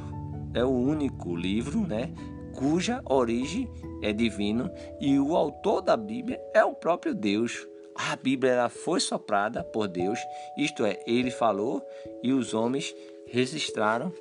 é 0.54 0.64
o 0.64 0.70
único 0.70 1.34
livro, 1.34 1.86
né, 1.86 2.12
cuja 2.54 3.02
origem 3.06 3.68
é 4.02 4.12
divino 4.12 4.70
e 5.00 5.18
o 5.18 5.36
autor 5.36 5.80
da 5.80 5.96
Bíblia 5.96 6.40
é 6.54 6.64
o 6.64 6.74
próprio 6.74 7.14
Deus. 7.14 7.66
A 7.94 8.16
Bíblia 8.16 8.52
ela 8.52 8.68
foi 8.68 9.00
soprada 9.00 9.62
por 9.62 9.86
Deus, 9.86 10.18
isto 10.56 10.84
é, 10.84 11.02
ele 11.06 11.30
falou 11.30 11.82
e 12.22 12.32
os 12.32 12.54
homens 12.54 12.94
registraram 13.26 14.12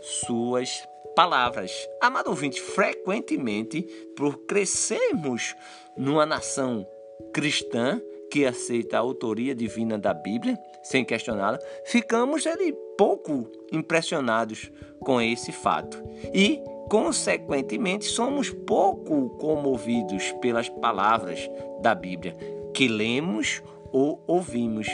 suas 0.00 0.86
palavras. 1.14 1.88
Amado 2.00 2.30
ouvinte, 2.30 2.60
frequentemente, 2.60 3.82
por 4.16 4.38
crescermos 4.46 5.54
numa 5.96 6.26
nação 6.26 6.86
cristã 7.32 8.00
que 8.30 8.46
aceita 8.46 8.96
a 8.96 9.00
autoria 9.00 9.54
divina 9.54 9.98
da 9.98 10.14
Bíblia, 10.14 10.58
sem 10.82 11.04
questioná-la, 11.04 11.58
ficamos 11.84 12.46
ali 12.46 12.74
pouco 12.96 13.46
impressionados 13.70 14.70
com 15.02 15.20
esse 15.20 15.52
fato 15.52 16.02
e, 16.32 16.60
consequentemente, 16.88 18.04
somos 18.04 18.50
pouco 18.50 19.30
comovidos 19.38 20.32
pelas 20.40 20.68
palavras 20.68 21.50
da 21.80 21.94
Bíblia 21.94 22.34
que 22.74 22.88
lemos 22.88 23.62
ou 23.92 24.22
ouvimos. 24.26 24.88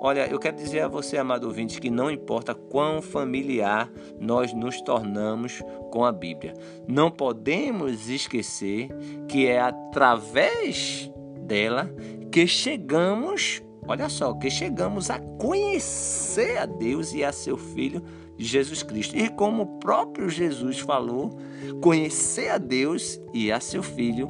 Olha, 0.00 0.26
eu 0.26 0.38
quero 0.38 0.56
dizer 0.56 0.80
a 0.80 0.88
você, 0.88 1.16
amado 1.16 1.44
ouvinte, 1.44 1.80
que 1.80 1.90
não 1.90 2.10
importa 2.10 2.54
quão 2.54 3.00
familiar 3.00 3.90
nós 4.18 4.52
nos 4.52 4.80
tornamos 4.80 5.62
com 5.90 6.04
a 6.04 6.10
Bíblia, 6.10 6.54
não 6.86 7.10
podemos 7.10 8.08
esquecer 8.08 8.88
que 9.28 9.46
é 9.46 9.60
através 9.60 11.10
dela 11.42 11.90
que 12.30 12.46
chegamos, 12.46 13.62
olha 13.86 14.08
só, 14.08 14.34
que 14.34 14.50
chegamos 14.50 15.10
a 15.10 15.18
conhecer 15.38 16.58
a 16.58 16.66
Deus 16.66 17.14
e 17.14 17.24
a 17.24 17.32
seu 17.32 17.56
Filho 17.56 18.02
Jesus 18.38 18.82
Cristo. 18.82 19.16
E 19.16 19.28
como 19.28 19.62
o 19.62 19.78
próprio 19.78 20.28
Jesus 20.28 20.78
falou, 20.78 21.38
conhecer 21.80 22.48
a 22.50 22.58
Deus 22.58 23.20
e 23.34 23.50
a 23.50 23.60
seu 23.60 23.82
Filho 23.82 24.28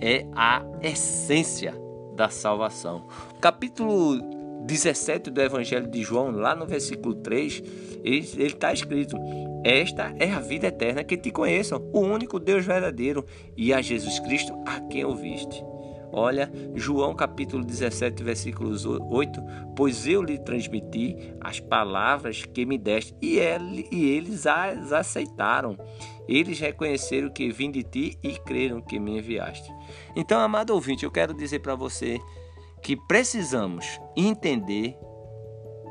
é 0.00 0.26
a 0.34 0.62
essência 0.82 1.74
da 2.14 2.28
salvação. 2.28 3.06
Capítulo 3.40 4.20
17 4.66 5.30
do 5.30 5.40
Evangelho 5.40 5.86
de 5.86 6.02
João, 6.02 6.30
lá 6.30 6.54
no 6.54 6.66
versículo 6.66 7.14
3, 7.14 7.62
ele 8.02 8.46
está 8.46 8.72
escrito: 8.72 9.16
Esta 9.64 10.14
é 10.18 10.30
a 10.32 10.40
vida 10.40 10.66
eterna, 10.66 11.04
que 11.04 11.16
te 11.16 11.30
conheçam, 11.30 11.88
o 11.92 12.00
único 12.00 12.40
Deus 12.40 12.64
verdadeiro, 12.64 13.24
e 13.56 13.72
a 13.72 13.80
Jesus 13.80 14.18
Cristo 14.18 14.52
a 14.66 14.80
quem 14.80 15.04
ouviste. 15.04 15.62
Olha, 16.18 16.50
João 16.74 17.14
capítulo 17.14 17.62
17, 17.62 18.22
versículos 18.22 18.86
8: 18.86 19.38
Pois 19.76 20.06
eu 20.06 20.22
lhe 20.22 20.38
transmiti 20.38 21.14
as 21.38 21.60
palavras 21.60 22.42
que 22.42 22.64
me 22.64 22.78
deste, 22.78 23.14
e, 23.20 23.38
ele, 23.38 23.86
e 23.92 24.16
eles 24.16 24.46
as 24.46 24.94
aceitaram. 24.94 25.76
Eles 26.26 26.58
reconheceram 26.58 27.28
que 27.28 27.50
vim 27.50 27.70
de 27.70 27.82
ti 27.82 28.18
e 28.22 28.32
creram 28.38 28.80
que 28.80 28.98
me 28.98 29.18
enviaste. 29.18 29.70
Então, 30.16 30.40
amado 30.40 30.70
ouvinte, 30.70 31.04
eu 31.04 31.10
quero 31.10 31.34
dizer 31.34 31.58
para 31.58 31.74
você 31.74 32.18
que 32.82 32.96
precisamos 33.06 34.00
entender 34.16 34.96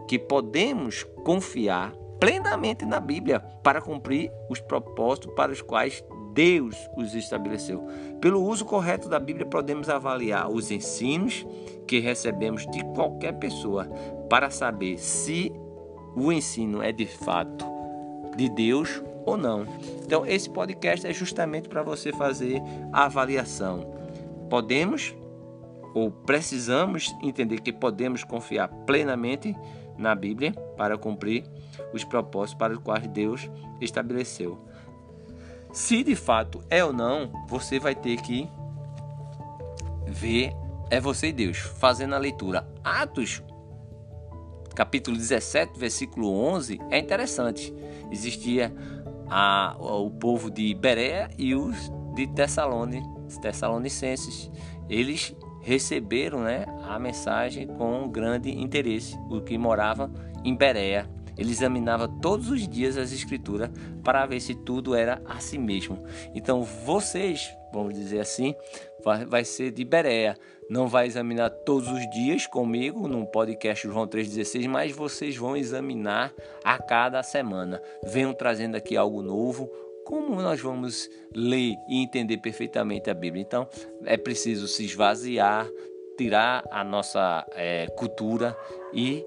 que 0.08 0.17
podemos 0.17 1.03
confiar 1.24 1.94
plenamente 2.20 2.84
na 2.84 3.00
Bíblia 3.00 3.41
para 3.63 3.79
cumprir 3.79 4.32
os 4.50 4.60
propósitos 4.60 5.36
para 5.36 5.51
os 5.51 5.62
quais 5.62 6.03
Deus 6.36 6.89
os 6.98 7.15
estabeleceu. 7.15 7.88
Pelo 8.20 8.44
uso 8.44 8.65
correto 8.65 9.08
da 9.08 9.18
Bíblia, 9.18 9.46
podemos 9.46 9.88
avaliar 9.88 10.51
os 10.51 10.70
ensinos 10.70 11.48
que 11.88 12.00
recebemos 12.00 12.68
de 12.68 12.84
qualquer 12.94 13.39
pessoa 13.39 13.86
para 14.30 14.50
saber 14.50 15.00
se 15.00 15.51
o 16.13 16.32
ensino 16.34 16.82
é 16.82 16.92
de 16.92 17.06
fato 17.06 17.65
de 18.36 18.50
Deus 18.50 19.01
ou 19.25 19.38
não. 19.38 19.65
Então, 20.04 20.25
esse 20.25 20.50
podcast 20.50 21.08
é 21.08 21.13
justamente 21.13 21.70
para 21.70 21.82
você 21.82 22.12
fazer 22.12 22.62
a 22.92 23.06
avaliação. 23.06 23.94
Podemos 24.50 25.15
ou 25.94 26.12
precisamos 26.12 27.15
entender 27.24 27.62
que 27.62 27.72
podemos 27.72 28.25
confiar 28.25 28.68
plenamente 28.86 29.56
na 29.98 30.13
Bíblia 30.13 30.51
para 30.75 30.98
cumprir 30.98 31.46
os 31.94 32.04
propósitos 32.04 32.60
para 32.60 32.74
os 32.74 32.80
quais 32.80 33.08
Deus 33.08 33.50
estabeleceu. 33.80 34.60
Se 35.75 36.05
de 36.05 36.15
fato 36.15 36.63
é 36.70 36.86
ou 36.86 36.94
não, 36.94 37.29
você 37.50 37.79
vai 37.79 37.94
ter 37.94 38.22
que 38.22 38.50
ver 40.08 40.53
é 40.89 41.01
você 41.01 41.27
e 41.27 41.34
Deus 41.34 41.58
fazendo 41.58 42.15
a 42.15 42.17
leitura. 42.17 42.65
Atos 42.82 43.44
capítulo 44.74 45.17
17, 45.17 45.77
versículo 45.77 46.29
11 46.34 46.79
é 46.89 46.98
interessante. 46.98 47.74
Existia 48.10 48.74
a, 49.29 49.75
o 49.77 50.10
povo 50.10 50.50
de 50.50 50.74
Berea 50.74 51.29
e 51.38 51.53
os 51.53 51.91
de 52.13 52.25
Tessalone, 52.27 53.03
Tessalonicenses. 53.41 54.50
Eles 54.89 55.36
receberam 55.62 56.39
né, 56.39 56.63
a 56.84 56.98
mensagem 56.98 57.67
com 57.67 58.10
grande 58.10 58.50
interesse, 58.50 59.20
o 59.29 59.41
que 59.41 59.58
morava 59.58 60.10
em 60.41 60.55
Berea. 60.55 61.05
Ele 61.38 61.51
examinava 61.51 62.08
todos 62.08 62.50
os 62.50 62.68
dias 62.68 62.98
as 62.98 63.12
escrituras 63.12 63.70
para 64.04 64.25
ver 64.25 64.39
se 64.39 64.56
tudo 64.56 64.96
era 64.96 65.22
assim 65.25 65.58
mesmo. 65.58 66.04
Então 66.34 66.63
vocês, 66.63 67.56
vamos 67.74 67.94
dizer 67.94 68.20
assim, 68.20 68.56
vai, 69.04 69.25
vai 69.25 69.46
ser 69.46 69.72
de 69.72 69.84
Berea. 69.84 70.36
Não 70.68 70.88
vai 70.88 71.06
examinar 71.06 71.51
todos 71.51 71.88
os 71.89 72.10
dias 72.10 72.48
comigo 72.48 73.08
no 73.08 73.25
podcast 73.27 73.88
João 73.88 74.08
3,16, 74.08 74.68
mas 74.68 74.92
vocês 74.92 75.38
vão 75.38 75.56
examinar 75.56 76.34
a 76.63 76.80
cada 76.80 77.22
semana. 77.22 77.80
Venham 78.04 78.34
trazendo 78.34 78.75
aqui 78.75 78.98
algo 78.98 79.22
novo, 79.22 79.70
como 80.06 80.42
nós 80.42 80.60
vamos 80.60 81.10
ler 81.36 81.75
e 81.88 82.01
entender 82.01 82.38
perfeitamente 82.38 83.12
a 83.12 83.13
Bíblia? 83.13 83.44
Então, 83.44 83.68
é 84.06 84.18
preciso 84.18 84.68
se 84.68 84.86
esvaziar, 84.86 85.68
tirar 86.18 86.63
a 86.72 86.84
nossa 86.84 87.46
é, 87.56 87.88
cultura 87.96 88.58
e 88.94 89.24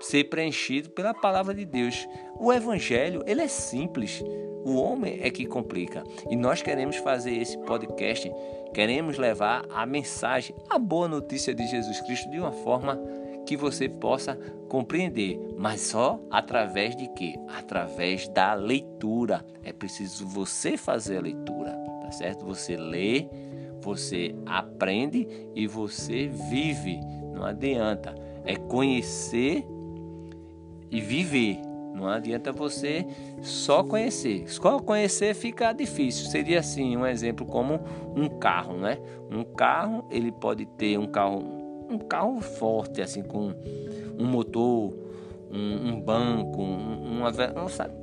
ser 0.00 0.24
preenchido 0.24 0.90
pela 0.90 1.14
palavra 1.14 1.54
de 1.54 1.64
Deus. 1.64 2.08
O 2.38 2.52
evangelho, 2.52 3.22
ele 3.26 3.42
é 3.42 3.48
simples. 3.48 4.22
O 4.64 4.76
homem 4.76 5.18
é 5.22 5.30
que 5.30 5.46
complica. 5.46 6.04
E 6.28 6.36
nós 6.36 6.62
queremos 6.62 6.96
fazer 6.96 7.32
esse 7.36 7.56
podcast, 7.58 8.30
queremos 8.74 9.16
levar 9.16 9.64
a 9.70 9.86
mensagem, 9.86 10.54
a 10.68 10.78
boa 10.78 11.08
notícia 11.08 11.54
de 11.54 11.66
Jesus 11.66 12.00
Cristo 12.00 12.30
de 12.30 12.38
uma 12.38 12.52
forma 12.52 13.00
que 13.46 13.56
você 13.56 13.88
possa 13.88 14.36
compreender, 14.68 15.38
mas 15.56 15.80
só 15.80 16.20
através 16.30 16.94
de 16.94 17.08
quê? 17.08 17.34
Através 17.48 18.28
da 18.28 18.54
leitura. 18.54 19.44
É 19.64 19.72
preciso 19.72 20.26
você 20.26 20.76
fazer 20.76 21.16
a 21.16 21.22
leitura, 21.22 21.72
tá 22.02 22.12
certo? 22.12 22.44
Você 22.44 22.76
lê, 22.76 23.26
você 23.80 24.34
aprende 24.46 25.26
e 25.54 25.66
você 25.66 26.28
vive. 26.28 27.00
Não 27.32 27.44
adianta. 27.44 28.14
É 28.44 28.56
conhecer 28.56 29.64
e 30.90 31.00
viver. 31.00 31.60
Não 31.94 32.08
adianta 32.08 32.52
você 32.52 33.06
só 33.42 33.82
conhecer. 33.82 34.48
Só 34.48 34.78
conhecer 34.78 35.34
fica 35.34 35.72
difícil. 35.72 36.26
Seria 36.30 36.60
assim 36.60 36.96
um 36.96 37.06
exemplo 37.06 37.44
como 37.44 37.80
um 38.16 38.28
carro, 38.28 38.76
né? 38.76 38.98
Um 39.30 39.44
carro 39.44 40.06
ele 40.10 40.30
pode 40.30 40.66
ter 40.66 40.98
um 40.98 41.06
carro 41.06 41.60
um 41.90 41.98
carro 41.98 42.40
forte, 42.40 43.02
assim, 43.02 43.22
com 43.22 43.52
um 44.16 44.24
motor, 44.24 44.94
um, 45.50 45.88
um 45.88 46.00
banco, 46.00 46.62
um, 46.62 47.18
uma, 47.18 47.32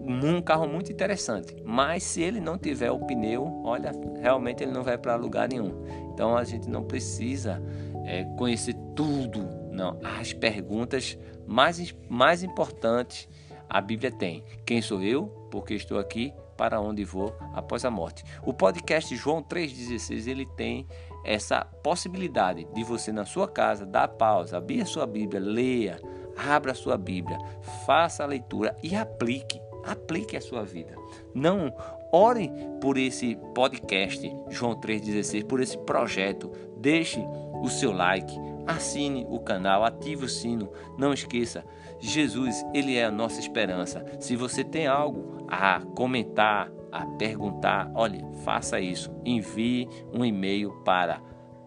um, 0.02 0.41
carro 0.41 0.67
muito 0.67 0.91
interessante. 0.91 1.56
Mas 1.63 2.04
se 2.04 2.21
ele 2.21 2.41
não 2.41 2.58
tiver 2.58 2.91
o 2.91 3.00
pneu, 3.00 3.62
olha, 3.63 3.91
realmente 4.21 4.63
ele 4.63 4.71
não 4.71 4.84
vai 4.84 4.97
para 4.97 5.15
lugar 5.15 5.47
nenhum. 5.47 5.71
Então 6.13 6.36
a 6.36 6.43
gente 6.43 6.69
não 6.69 6.84
precisa 6.84 7.62
é, 8.06 8.26
conhecer 8.38 8.76
tudo, 8.93 9.47
não. 9.77 9.99
As 10.03 10.33
perguntas 10.33 11.17
mais, 11.45 11.95
mais 12.09 12.43
importantes 12.43 13.29
a 13.69 13.79
Bíblia 13.79 14.11
tem. 14.11 14.43
Quem 14.65 14.81
sou 14.81 15.01
eu? 15.01 15.27
Porque 15.51 15.75
estou 15.75 15.99
aqui 15.99 16.33
para 16.57 16.81
onde 16.81 17.03
vou 17.03 17.35
após 17.53 17.85
a 17.85 17.91
morte. 17.91 18.23
O 18.43 18.51
podcast 18.51 19.15
João 19.15 19.43
3,16 19.43 20.27
ele 20.27 20.45
tem 20.45 20.87
essa 21.23 21.63
possibilidade 21.83 22.67
de 22.73 22.83
você 22.83 23.11
na 23.11 23.25
sua 23.25 23.47
casa 23.47 23.85
dar 23.85 24.07
pausa, 24.07 24.57
abrir 24.57 24.81
a 24.81 24.85
sua 24.85 25.05
Bíblia, 25.05 25.39
leia, 25.39 26.01
abra 26.35 26.71
a 26.71 26.75
sua 26.75 26.97
Bíblia, 26.97 27.37
faça 27.85 28.23
a 28.23 28.27
leitura 28.27 28.75
e 28.81 28.95
aplique, 28.95 29.61
aplique 29.85 30.35
a 30.35 30.41
sua 30.41 30.63
vida. 30.63 30.95
Não 31.35 31.71
ore 32.11 32.49
por 32.81 32.97
esse 32.97 33.37
podcast 33.53 34.27
João 34.49 34.79
3,16, 34.79 35.45
por 35.45 35.59
esse 35.59 35.77
projeto. 35.77 36.51
Deixe 36.77 37.19
o 37.61 37.69
seu 37.69 37.91
like, 37.91 38.33
assine 38.67 39.25
o 39.30 39.39
canal, 39.39 39.84
ative 39.84 40.25
o 40.25 40.30
sino. 40.30 40.71
Não 40.97 41.13
esqueça, 41.13 41.63
Jesus, 41.99 42.65
ele 42.73 42.95
é 42.95 43.06
a 43.06 43.12
nossa 43.12 43.39
esperança. 43.39 44.03
Se 44.19 44.36
você 44.36 44.63
tem 44.63 44.88
algo 44.88 45.45
a 45.47 45.80
comentar, 45.95 46.71
a 46.91 47.06
perguntar, 47.17 47.91
olhe, 47.95 48.25
faça 48.43 48.80
isso. 48.80 49.12
Envie 49.25 49.88
um 50.13 50.25
e-mail 50.25 50.71
para 50.84 51.19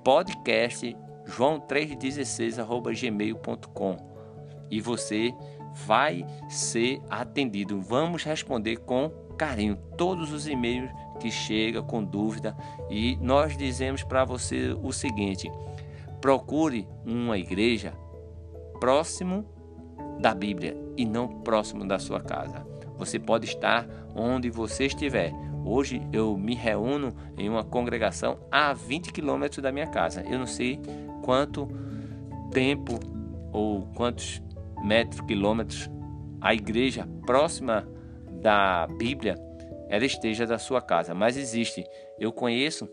podcast 0.04 0.96
joão316@gmail.com 1.26 3.96
e 4.70 4.80
você 4.80 5.34
vai 5.86 6.24
ser 6.48 7.00
atendido. 7.08 7.80
Vamos 7.80 8.24
responder 8.24 8.78
com 8.78 9.10
carinho 9.36 9.76
todos 9.96 10.32
os 10.32 10.46
e-mails 10.46 10.90
que 11.18 11.30
chega 11.30 11.82
com 11.82 12.04
dúvida 12.04 12.56
e 12.90 13.16
nós 13.20 13.56
dizemos 13.56 14.02
para 14.02 14.24
você 14.24 14.76
o 14.82 14.92
seguinte: 14.92 15.50
procure 16.20 16.86
uma 17.04 17.38
igreja 17.38 17.92
próximo 18.78 19.44
da 20.20 20.34
Bíblia 20.34 20.76
e 20.96 21.04
não 21.04 21.28
próximo 21.42 21.86
da 21.86 21.98
sua 21.98 22.20
casa. 22.20 22.66
Você 22.98 23.18
pode 23.18 23.46
estar 23.46 23.86
onde 24.14 24.50
você 24.50 24.86
estiver. 24.86 25.32
Hoje 25.64 26.02
eu 26.12 26.36
me 26.36 26.54
reúno 26.54 27.14
em 27.38 27.48
uma 27.48 27.64
congregação 27.64 28.38
a 28.50 28.72
20 28.72 29.12
quilômetros 29.12 29.62
da 29.62 29.72
minha 29.72 29.86
casa. 29.86 30.22
Eu 30.22 30.38
não 30.38 30.46
sei 30.46 30.78
quanto 31.22 31.68
tempo 32.50 32.98
ou 33.52 33.86
quantos 33.94 34.42
metros, 34.82 35.20
quilômetros 35.22 35.88
a 36.40 36.54
igreja 36.54 37.06
próxima 37.26 37.86
da 38.40 38.86
Bíblia 38.86 39.36
ela 39.90 40.04
esteja 40.04 40.46
da 40.46 40.56
sua 40.56 40.80
casa, 40.80 41.14
mas 41.14 41.36
existe. 41.36 41.84
Eu 42.18 42.32
conheço, 42.32 42.88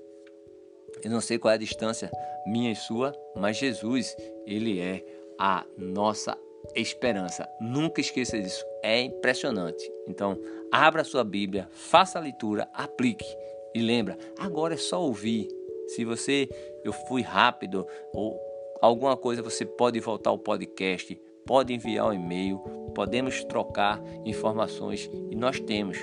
eu 1.04 1.12
não 1.12 1.22
sei 1.22 1.38
qual 1.38 1.52
é 1.52 1.56
a 1.56 1.60
distância 1.60 2.12
minha 2.46 2.72
e 2.72 2.76
sua, 2.76 3.14
mas 3.36 3.58
Jesus, 3.58 4.16
ele 4.46 4.80
é 4.80 5.04
a 5.38 5.66
nossa 5.78 6.38
esperança. 6.76 7.48
Nunca 7.60 8.02
esqueça 8.02 8.40
disso. 8.40 8.66
É 8.84 9.02
impressionante. 9.02 9.90
Então, 10.08 10.40
abra 10.72 11.04
sua 11.04 11.24
Bíblia, 11.24 11.68
faça 11.72 12.18
a 12.18 12.22
leitura, 12.22 12.68
aplique. 12.74 13.26
E 13.74 13.82
lembra, 13.82 14.18
agora 14.40 14.74
é 14.74 14.78
só 14.78 15.02
ouvir. 15.02 15.48
Se 15.88 16.04
você 16.04 16.50
eu 16.84 16.92
fui 16.92 17.22
rápido 17.22 17.86
ou 18.14 18.40
alguma 18.82 19.16
coisa, 19.16 19.42
você 19.42 19.66
pode 19.66 20.00
voltar 20.00 20.30
ao 20.30 20.38
podcast, 20.38 21.20
pode 21.46 21.74
enviar 21.74 22.08
um 22.08 22.14
e-mail, 22.14 22.60
podemos 22.94 23.44
trocar 23.46 24.02
informações 24.26 25.10
e 25.30 25.36
nós 25.36 25.60
temos 25.60 25.98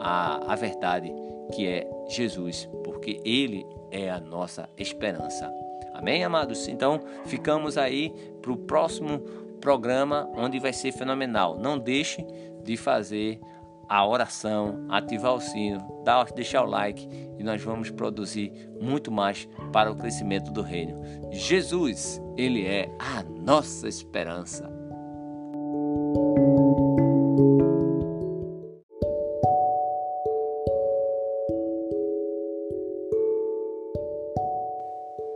a, 0.00 0.52
a 0.52 0.56
verdade 0.56 1.12
que 1.54 1.66
é 1.66 1.86
Jesus, 2.08 2.68
porque 2.84 3.20
Ele 3.24 3.66
é 3.90 4.10
a 4.10 4.20
nossa 4.20 4.68
esperança. 4.76 5.52
Amém, 5.94 6.24
amados? 6.24 6.68
Então, 6.68 7.00
ficamos 7.24 7.78
aí 7.78 8.12
para 8.42 8.52
o 8.52 8.56
próximo 8.56 9.20
programa, 9.60 10.30
onde 10.36 10.58
vai 10.58 10.72
ser 10.72 10.92
fenomenal. 10.92 11.58
Não 11.58 11.78
deixe 11.78 12.24
de 12.62 12.76
fazer 12.76 13.40
a 13.88 14.06
oração, 14.06 14.84
ativar 14.88 15.34
o 15.34 15.40
sino, 15.40 15.80
deixar 16.34 16.62
o 16.64 16.68
like 16.68 17.08
e 17.38 17.42
nós 17.42 17.62
vamos 17.62 17.90
produzir 17.90 18.52
muito 18.80 19.10
mais 19.10 19.48
para 19.72 19.90
o 19.90 19.96
crescimento 19.96 20.50
do 20.52 20.62
reino. 20.62 21.00
Jesus, 21.32 22.20
Ele 22.36 22.66
é 22.66 22.90
a 22.98 23.22
nossa 23.22 23.88
esperança. 23.88 24.75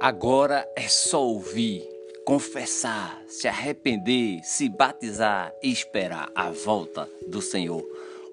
Agora 0.01 0.67
é 0.75 0.89
só 0.89 1.23
ouvir, 1.23 1.87
confessar, 2.25 3.23
se 3.29 3.47
arrepender, 3.47 4.41
se 4.43 4.67
batizar 4.67 5.53
e 5.63 5.71
esperar 5.71 6.31
a 6.35 6.51
volta 6.51 7.07
do 7.29 7.43
Senhor. 7.43 7.85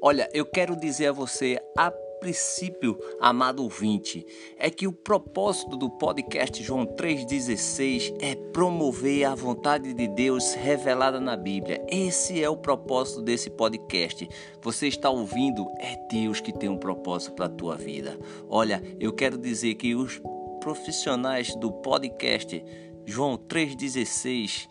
Olha, 0.02 0.30
eu 0.34 0.46
quero 0.46 0.78
dizer 0.78 1.08
a 1.08 1.12
você 1.12 1.60
a 1.78 1.92
princípio, 2.22 2.98
amado 3.20 3.64
ouvinte, 3.64 4.26
é 4.58 4.70
que 4.70 4.88
o 4.88 4.94
propósito 4.94 5.76
do 5.76 5.90
podcast 5.90 6.64
João 6.64 6.86
3,16 6.86 8.16
é 8.22 8.34
promover 8.54 9.26
a 9.26 9.36
vontade 9.36 9.94
de 9.94 10.08
Deus 10.08 10.54
revelada 10.54 11.20
na 11.20 11.36
Bíblia. 11.36 11.86
Esse 11.90 12.42
é 12.42 12.50
o 12.50 12.56
propósito 12.56 13.22
desse 13.22 13.50
podcast. 13.50 14.26
Você 14.62 14.88
está 14.88 15.10
ouvindo? 15.10 15.68
É 15.80 15.98
Deus 16.10 16.40
que 16.40 16.54
tem 16.54 16.70
um 16.70 16.78
propósito 16.78 17.34
para 17.34 17.48
a 17.48 17.50
tua 17.50 17.76
vida. 17.76 18.18
Olha, 18.50 18.82
eu 19.02 19.12
quero 19.12 19.38
dizer 19.38 19.76
que 19.76 19.94
os 19.94 20.22
profissionais 20.68 21.56
do 21.56 21.72
podcast 21.72 22.62
João 23.06 23.38
3,16, 23.38 24.68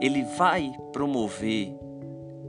ele 0.00 0.24
vai 0.38 0.72
promover 0.90 1.76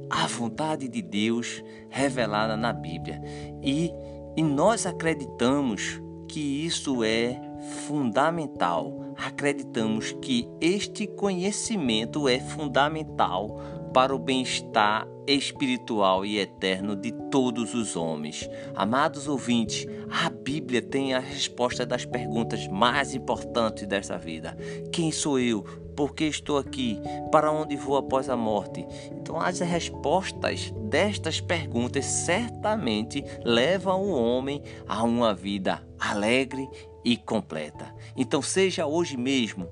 a 0.09 0.25
vontade 0.27 0.87
de 0.87 1.01
Deus 1.01 1.61
revelada 1.89 2.55
na 2.55 2.71
Bíblia. 2.71 3.21
E, 3.61 3.91
e 4.37 4.41
nós 4.41 4.85
acreditamos 4.85 6.01
que 6.29 6.39
isso 6.65 7.03
é 7.03 7.37
fundamental. 7.85 9.13
Acreditamos 9.17 10.13
que 10.21 10.47
este 10.61 11.05
conhecimento 11.05 12.29
é 12.29 12.39
fundamental 12.39 13.59
para 13.95 14.13
o 14.13 14.19
bem-estar 14.19 15.07
espiritual 15.25 16.25
e 16.25 16.37
eterno 16.37 16.97
de 16.97 17.13
todos 17.31 17.73
os 17.73 17.95
homens. 17.95 18.49
Amados 18.75 19.25
ouvintes, 19.25 19.87
a 20.11 20.29
Bíblia 20.29 20.81
tem 20.81 21.13
a 21.13 21.19
resposta 21.19 21.85
das 21.85 22.03
perguntas 22.03 22.67
mais 22.67 23.15
importantes 23.15 23.87
dessa 23.87 24.17
vida: 24.17 24.57
Quem 24.91 25.13
sou 25.13 25.39
eu? 25.39 25.63
Por 25.95 26.13
que 26.13 26.25
estou 26.25 26.57
aqui? 26.57 26.99
Para 27.31 27.53
onde 27.53 27.77
vou 27.77 27.95
após 27.95 28.29
a 28.29 28.35
morte? 28.35 28.85
Então, 29.11 29.39
as 29.39 29.61
respostas 29.61 30.73
destas 30.89 31.39
perguntas 31.39 32.03
certamente 32.03 33.23
levam 33.45 34.01
o 34.01 34.11
homem 34.11 34.61
a 34.85 35.03
uma 35.03 35.33
vida 35.33 35.81
alegre 35.97 36.67
e 37.01 37.15
completa. 37.15 37.95
Então, 38.17 38.41
seja 38.41 38.85
hoje 38.85 39.15
mesmo 39.15 39.69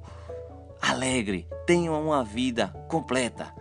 alegre, 0.81 1.45
tenha 1.65 1.91
uma 1.91 2.23
vida 2.23 2.69
completa 2.87 3.53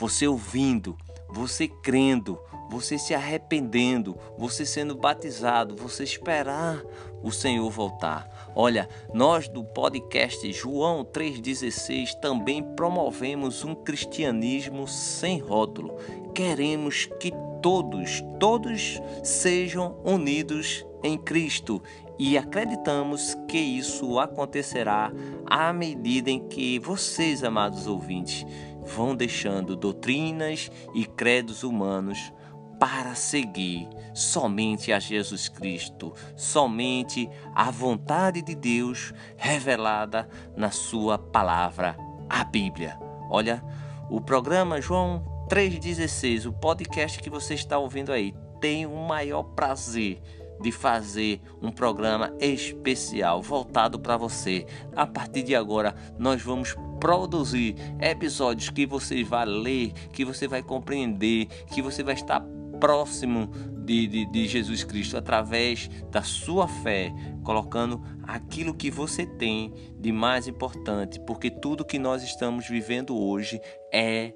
você 0.00 0.26
ouvindo, 0.26 0.96
você 1.28 1.68
crendo, 1.68 2.40
você 2.70 2.98
se 2.98 3.14
arrependendo, 3.14 4.16
você 4.38 4.64
sendo 4.64 4.94
batizado, 4.94 5.76
você 5.76 6.02
esperar 6.04 6.82
o 7.22 7.30
Senhor 7.30 7.68
voltar. 7.70 8.50
Olha, 8.56 8.88
nós 9.12 9.46
do 9.46 9.62
podcast 9.62 10.50
João 10.52 11.04
3,16 11.04 12.14
também 12.18 12.62
promovemos 12.62 13.62
um 13.62 13.74
cristianismo 13.74 14.88
sem 14.88 15.38
rótulo. 15.38 15.98
Queremos 16.34 17.06
que 17.20 17.30
todos, 17.60 18.24
todos 18.38 18.98
sejam 19.22 20.00
unidos 20.02 20.86
em 21.02 21.18
Cristo 21.18 21.82
e 22.18 22.36
acreditamos 22.36 23.34
que 23.48 23.58
isso 23.58 24.18
acontecerá 24.18 25.12
à 25.46 25.72
medida 25.72 26.30
em 26.30 26.46
que 26.48 26.78
vocês, 26.78 27.42
amados 27.42 27.86
ouvintes, 27.86 28.44
vão 28.90 29.14
deixando 29.14 29.76
doutrinas 29.76 30.70
e 30.94 31.06
credos 31.06 31.62
humanos 31.62 32.32
para 32.78 33.14
seguir 33.14 33.88
somente 34.14 34.90
a 34.90 34.98
Jesus 34.98 35.48
Cristo, 35.48 36.14
somente 36.34 37.28
a 37.54 37.70
vontade 37.70 38.42
de 38.42 38.54
Deus 38.54 39.12
revelada 39.36 40.28
na 40.56 40.70
Sua 40.70 41.18
palavra, 41.18 41.96
a 42.28 42.42
Bíblia. 42.42 42.98
Olha, 43.30 43.62
o 44.08 44.20
programa 44.20 44.80
João 44.80 45.46
3,16, 45.48 46.46
o 46.46 46.52
podcast 46.52 47.20
que 47.20 47.28
você 47.30 47.54
está 47.54 47.78
ouvindo 47.78 48.12
aí, 48.12 48.34
tem 48.60 48.86
o 48.86 48.96
maior 48.96 49.42
prazer 49.42 50.22
de 50.60 50.70
fazer 50.70 51.40
um 51.60 51.70
programa 51.70 52.34
especial 52.38 53.40
voltado 53.42 53.98
para 53.98 54.16
você. 54.16 54.66
A 54.94 55.06
partir 55.06 55.42
de 55.42 55.54
agora, 55.54 55.94
nós 56.18 56.42
vamos 56.42 56.76
produzir 57.00 57.74
episódios 57.98 58.68
que 58.68 58.86
você 58.86 59.24
vai 59.24 59.46
ler, 59.46 59.92
que 60.12 60.24
você 60.24 60.46
vai 60.46 60.62
compreender, 60.62 61.46
que 61.72 61.80
você 61.80 62.02
vai 62.02 62.14
estar 62.14 62.44
próximo 62.78 63.50
de, 63.84 64.06
de, 64.06 64.26
de, 64.26 64.46
Jesus 64.46 64.84
Cristo 64.84 65.16
através 65.16 65.88
da 66.10 66.22
sua 66.22 66.68
fé, 66.68 67.12
colocando 67.42 68.00
aquilo 68.22 68.74
que 68.74 68.90
você 68.90 69.26
tem 69.26 69.72
de 69.98 70.12
mais 70.12 70.46
importante, 70.46 71.18
porque 71.20 71.50
tudo 71.50 71.84
que 71.84 71.98
nós 71.98 72.22
estamos 72.22 72.68
vivendo 72.68 73.18
hoje 73.18 73.60
é 73.92 74.32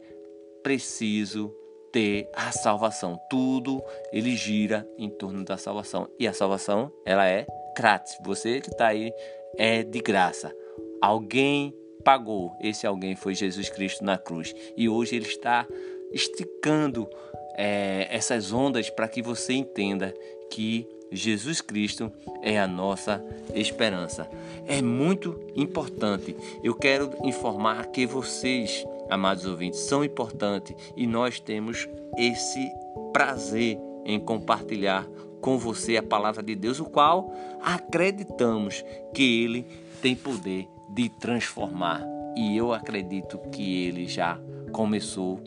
preciso 0.62 1.54
ter 1.92 2.28
a 2.34 2.50
salvação. 2.50 3.16
Tudo 3.30 3.80
ele 4.12 4.34
gira 4.34 4.88
em 4.98 5.08
torno 5.08 5.44
da 5.44 5.56
salvação. 5.56 6.08
E 6.18 6.26
a 6.26 6.32
salvação, 6.32 6.90
ela 7.06 7.28
é 7.28 7.46
grátis. 7.76 8.18
Você 8.24 8.60
que 8.60 8.70
está 8.70 8.88
aí 8.88 9.12
é 9.56 9.84
de 9.84 10.00
graça. 10.00 10.52
Alguém 11.00 11.72
pagou. 12.04 12.54
Esse 12.60 12.86
alguém 12.86 13.16
foi 13.16 13.34
Jesus 13.34 13.68
Cristo 13.70 14.04
na 14.04 14.18
cruz. 14.18 14.54
E 14.76 14.88
hoje 14.88 15.16
ele 15.16 15.26
está 15.26 15.66
esticando 16.12 17.08
é, 17.56 18.06
essas 18.10 18.52
ondas 18.52 18.90
para 18.90 19.08
que 19.08 19.22
você 19.22 19.54
entenda 19.54 20.14
que 20.50 20.86
Jesus 21.10 21.60
Cristo 21.60 22.12
é 22.42 22.58
a 22.58 22.66
nossa 22.66 23.24
esperança. 23.54 24.28
É 24.66 24.82
muito 24.82 25.40
importante. 25.56 26.36
Eu 26.62 26.74
quero 26.74 27.10
informar 27.24 27.86
que 27.86 28.06
vocês 28.06 28.84
amados 29.08 29.46
ouvintes, 29.46 29.80
são 29.80 30.04
importantes 30.04 30.74
e 30.96 31.06
nós 31.06 31.40
temos 31.40 31.88
esse 32.16 32.70
prazer 33.12 33.78
em 34.04 34.18
compartilhar 34.18 35.06
com 35.40 35.58
você 35.58 35.96
a 35.96 36.02
palavra 36.02 36.42
de 36.42 36.54
Deus, 36.54 36.80
o 36.80 36.84
qual 36.84 37.32
acreditamos 37.62 38.84
que 39.12 39.44
ele 39.44 39.66
tem 40.00 40.14
poder 40.14 40.68
de 40.94 41.08
transformar. 41.08 42.02
E 42.36 42.56
eu 42.56 42.72
acredito 42.72 43.38
que 43.50 43.84
ele 43.84 44.06
já 44.06 44.38
começou 44.72 45.40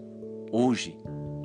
hoje, 0.51 0.97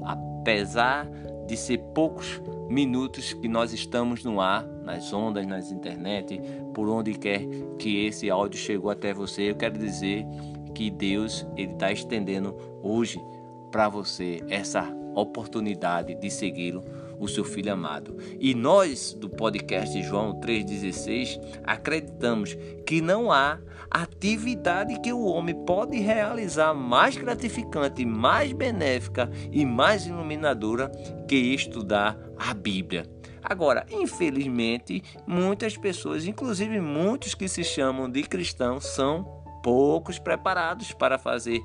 apesar 0.04 1.08
de 1.46 1.56
ser 1.56 1.78
poucos 1.94 2.40
minutos 2.68 3.32
que 3.32 3.48
nós 3.48 3.72
estamos 3.72 4.24
no 4.24 4.40
ar, 4.40 4.64
nas 4.64 5.12
ondas, 5.12 5.46
nas 5.46 5.70
internet, 5.70 6.40
por 6.72 6.88
onde 6.88 7.14
quer 7.14 7.46
que 7.78 8.06
esse 8.06 8.30
áudio 8.30 8.58
chegou 8.58 8.90
até 8.90 9.12
você, 9.12 9.50
eu 9.50 9.56
quero 9.56 9.78
dizer 9.78 10.24
que 10.74 10.90
Deus 10.90 11.46
ele 11.56 11.72
está 11.72 11.92
estendendo 11.92 12.56
hoje 12.82 13.20
para 13.70 13.88
você 13.88 14.42
essa 14.48 14.88
oportunidade 15.14 16.14
de 16.14 16.30
segui-lo, 16.30 16.82
o 17.22 17.28
seu 17.28 17.44
filho 17.44 17.72
amado. 17.72 18.16
E 18.40 18.52
nós 18.52 19.14
do 19.14 19.30
podcast 19.30 20.02
João 20.02 20.40
3,16 20.40 21.40
acreditamos 21.62 22.56
que 22.84 23.00
não 23.00 23.30
há 23.30 23.60
atividade 23.88 24.98
que 25.00 25.12
o 25.12 25.24
homem 25.24 25.54
pode 25.64 25.98
realizar 25.98 26.74
mais 26.74 27.16
gratificante, 27.16 28.04
mais 28.04 28.52
benéfica 28.52 29.30
e 29.52 29.64
mais 29.64 30.06
iluminadora 30.06 30.90
que 31.28 31.36
estudar 31.36 32.18
a 32.36 32.52
Bíblia. 32.52 33.08
Agora, 33.42 33.86
infelizmente, 33.90 35.02
muitas 35.26 35.76
pessoas, 35.76 36.26
inclusive 36.26 36.80
muitos 36.80 37.34
que 37.34 37.48
se 37.48 37.62
chamam 37.62 38.10
de 38.10 38.22
cristãos, 38.22 38.84
são 38.86 39.42
poucos 39.62 40.18
preparados 40.18 40.92
para 40.92 41.18
fazer 41.18 41.60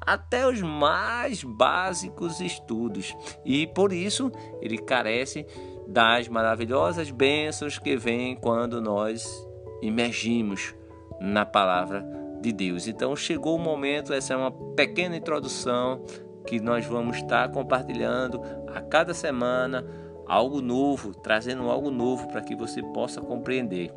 até 0.00 0.46
os 0.46 0.60
mais 0.62 1.44
básicos 1.44 2.40
estudos 2.40 3.14
e 3.44 3.66
por 3.66 3.92
isso 3.92 4.30
ele 4.60 4.78
carece 4.78 5.46
das 5.86 6.28
maravilhosas 6.28 7.10
bênçãos 7.10 7.78
que 7.78 7.96
vêm 7.96 8.36
quando 8.36 8.80
nós 8.80 9.26
imergimos 9.82 10.74
na 11.20 11.44
palavra 11.44 12.04
de 12.40 12.52
Deus. 12.52 12.86
Então 12.86 13.14
chegou 13.14 13.56
o 13.56 13.58
momento, 13.58 14.12
essa 14.12 14.34
é 14.34 14.36
uma 14.36 14.52
pequena 14.74 15.16
introdução 15.16 16.04
que 16.46 16.60
nós 16.60 16.86
vamos 16.86 17.18
estar 17.18 17.50
compartilhando 17.50 18.40
a 18.74 18.80
cada 18.80 19.12
semana 19.12 19.84
algo 20.26 20.60
novo, 20.60 21.12
trazendo 21.12 21.68
algo 21.68 21.90
novo 21.90 22.28
para 22.28 22.40
que 22.40 22.54
você 22.54 22.82
possa 22.82 23.20
compreender. 23.20 23.92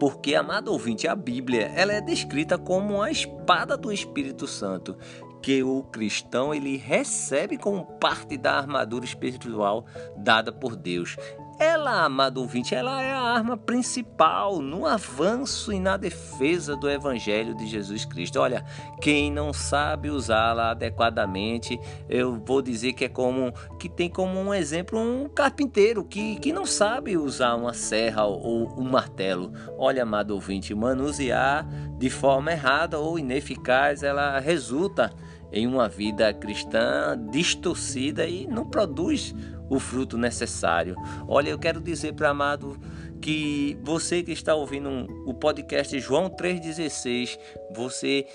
Porque, 0.00 0.34
amado 0.34 0.72
ouvinte, 0.72 1.06
a 1.06 1.14
Bíblia 1.14 1.70
ela 1.76 1.92
é 1.92 2.00
descrita 2.00 2.56
como 2.56 3.02
a 3.02 3.10
espada 3.10 3.76
do 3.76 3.92
Espírito 3.92 4.46
Santo, 4.46 4.96
que 5.42 5.62
o 5.62 5.82
cristão 5.84 6.54
ele 6.54 6.78
recebe 6.78 7.58
como 7.58 7.84
parte 7.84 8.38
da 8.38 8.54
armadura 8.54 9.04
espiritual 9.04 9.84
dada 10.16 10.50
por 10.50 10.74
Deus. 10.74 11.16
Ela, 11.60 12.06
amado 12.06 12.40
ouvinte, 12.40 12.74
ela 12.74 13.02
é 13.02 13.12
a 13.12 13.20
arma 13.20 13.54
principal 13.54 14.62
no 14.62 14.86
avanço 14.86 15.70
e 15.70 15.78
na 15.78 15.98
defesa 15.98 16.74
do 16.74 16.88
Evangelho 16.88 17.54
de 17.54 17.66
Jesus 17.66 18.06
Cristo. 18.06 18.40
Olha, 18.40 18.64
quem 18.98 19.30
não 19.30 19.52
sabe 19.52 20.08
usá-la 20.08 20.70
adequadamente, 20.70 21.78
eu 22.08 22.42
vou 22.46 22.62
dizer 22.62 22.94
que 22.94 23.04
é 23.04 23.10
como 23.10 23.52
que 23.78 23.90
tem 23.90 24.08
como 24.08 24.40
um 24.40 24.54
exemplo 24.54 24.98
um 24.98 25.28
carpinteiro 25.28 26.02
que, 26.02 26.36
que 26.36 26.50
não 26.50 26.64
sabe 26.64 27.18
usar 27.18 27.54
uma 27.56 27.74
serra 27.74 28.24
ou 28.24 28.66
um 28.80 28.88
martelo. 28.88 29.52
Olha, 29.76 30.04
amado 30.04 30.30
ouvinte, 30.30 30.74
manusear 30.74 31.68
de 31.98 32.08
forma 32.08 32.52
errada 32.52 32.98
ou 32.98 33.18
ineficaz, 33.18 34.02
ela 34.02 34.38
resulta 34.38 35.12
em 35.52 35.66
uma 35.66 35.90
vida 35.90 36.32
cristã 36.32 37.20
distorcida 37.30 38.26
e 38.26 38.46
não 38.46 38.64
produz 38.64 39.34
o 39.70 39.78
fruto 39.78 40.18
necessário. 40.18 40.96
Olha, 41.26 41.48
eu 41.48 41.58
quero 41.58 41.80
dizer 41.80 42.12
para 42.12 42.30
amado 42.30 42.76
que 43.22 43.78
você 43.82 44.22
que 44.22 44.32
está 44.32 44.54
ouvindo 44.54 45.06
o 45.26 45.32
podcast 45.32 45.98
João 46.00 46.28
3,16, 46.28 47.38
você 47.72 48.26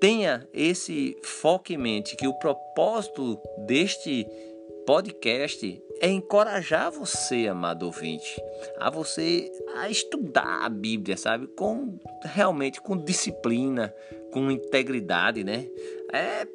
tenha 0.00 0.46
esse 0.52 1.16
foco 1.22 1.72
em 1.72 1.78
mente 1.78 2.16
que 2.16 2.26
o 2.26 2.34
propósito 2.34 3.40
deste 3.66 4.26
podcast 4.86 5.82
é 6.00 6.08
encorajar 6.08 6.90
você, 6.90 7.48
amado 7.48 7.86
ouvinte, 7.86 8.40
a 8.78 8.90
você 8.90 9.50
a 9.76 9.88
estudar 9.88 10.64
a 10.64 10.68
Bíblia, 10.68 11.16
sabe? 11.16 11.46
Com 11.48 11.98
realmente 12.22 12.80
com 12.80 12.96
disciplina, 12.96 13.94
com 14.32 14.50
integridade, 14.50 15.42
né? 15.42 15.66
É, 16.12 16.46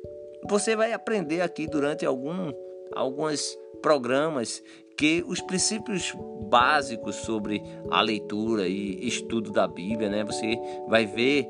você 0.47 0.75
vai 0.75 0.93
aprender 0.93 1.41
aqui 1.41 1.67
durante 1.67 2.05
algum 2.05 2.53
algumas 2.93 3.57
programas 3.81 4.63
que 4.97 5.23
os 5.27 5.41
princípios 5.41 6.13
básicos 6.49 7.15
sobre 7.15 7.63
a 7.89 8.01
leitura 8.01 8.67
e 8.67 9.07
estudo 9.07 9.51
da 9.51 9.67
Bíblia, 9.67 10.09
né? 10.09 10.23
Você 10.23 10.59
vai 10.87 11.05
ver, 11.05 11.47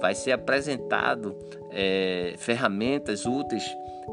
vai 0.00 0.14
ser 0.14 0.32
apresentado 0.32 1.36
é, 1.70 2.34
ferramentas 2.38 3.26
úteis 3.26 3.64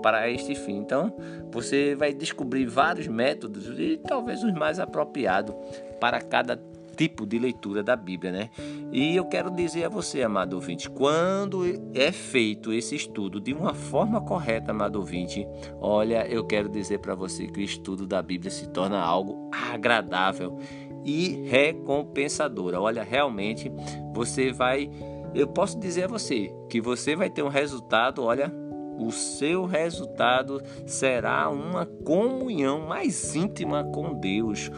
para 0.02 0.30
este 0.30 0.56
fim. 0.56 0.78
Então, 0.78 1.14
você 1.52 1.96
vai 1.96 2.14
descobrir 2.14 2.66
vários 2.66 3.08
métodos 3.08 3.68
e 3.78 3.98
talvez 3.98 4.44
os 4.44 4.54
mais 4.54 4.80
apropriados 4.80 5.56
para 6.00 6.22
cada 6.22 6.60
tipo 7.00 7.26
de 7.26 7.40
leitura 7.40 7.82
da 7.82 7.96
Bíblia, 7.96 8.30
né? 8.30 8.50
E 8.92 9.16
eu 9.16 9.24
quero 9.24 9.50
dizer 9.50 9.86
a 9.86 9.90
você, 9.90 10.22
amado 10.22 10.56
ouvinte, 10.56 10.90
quando 10.90 11.64
é 11.94 12.12
feito 12.12 12.74
esse 12.74 12.94
estudo 12.94 13.40
de 13.40 13.54
uma 13.54 13.74
forma 13.74 14.20
correta, 14.20 14.72
amado 14.72 14.98
ouvinte, 14.98 15.48
olha, 15.80 16.28
eu 16.28 16.46
quero 16.46 16.68
dizer 16.68 17.00
para 17.00 17.16
você 17.16 17.48
que 17.48 17.62
o 17.62 17.64
estudo 17.64 18.06
da 18.06 18.22
Bíblia 18.22 18.52
se 18.52 18.68
torna 18.68 19.00
algo 19.00 19.50
agradável 19.50 20.60
e 21.06 21.42
recompensador. 21.48 22.74
Olha, 22.74 23.02
realmente 23.02 23.72
você 24.14 24.52
vai, 24.52 24.92
eu 25.34 25.48
posso 25.48 25.80
dizer 25.80 26.04
a 26.04 26.08
você 26.08 26.54
que 26.70 26.82
você 26.82 27.16
vai 27.16 27.30
ter 27.30 27.44
um 27.44 27.48
resultado, 27.48 28.26
olha, 28.26 28.54
o 28.98 29.10
seu 29.10 29.64
resultado 29.64 30.62
será 30.86 31.50
uma 31.50 31.86
comunhão 31.86 32.86
mais 32.86 33.34
íntima 33.34 33.86
com 33.86 34.14
Deus, 34.20 34.70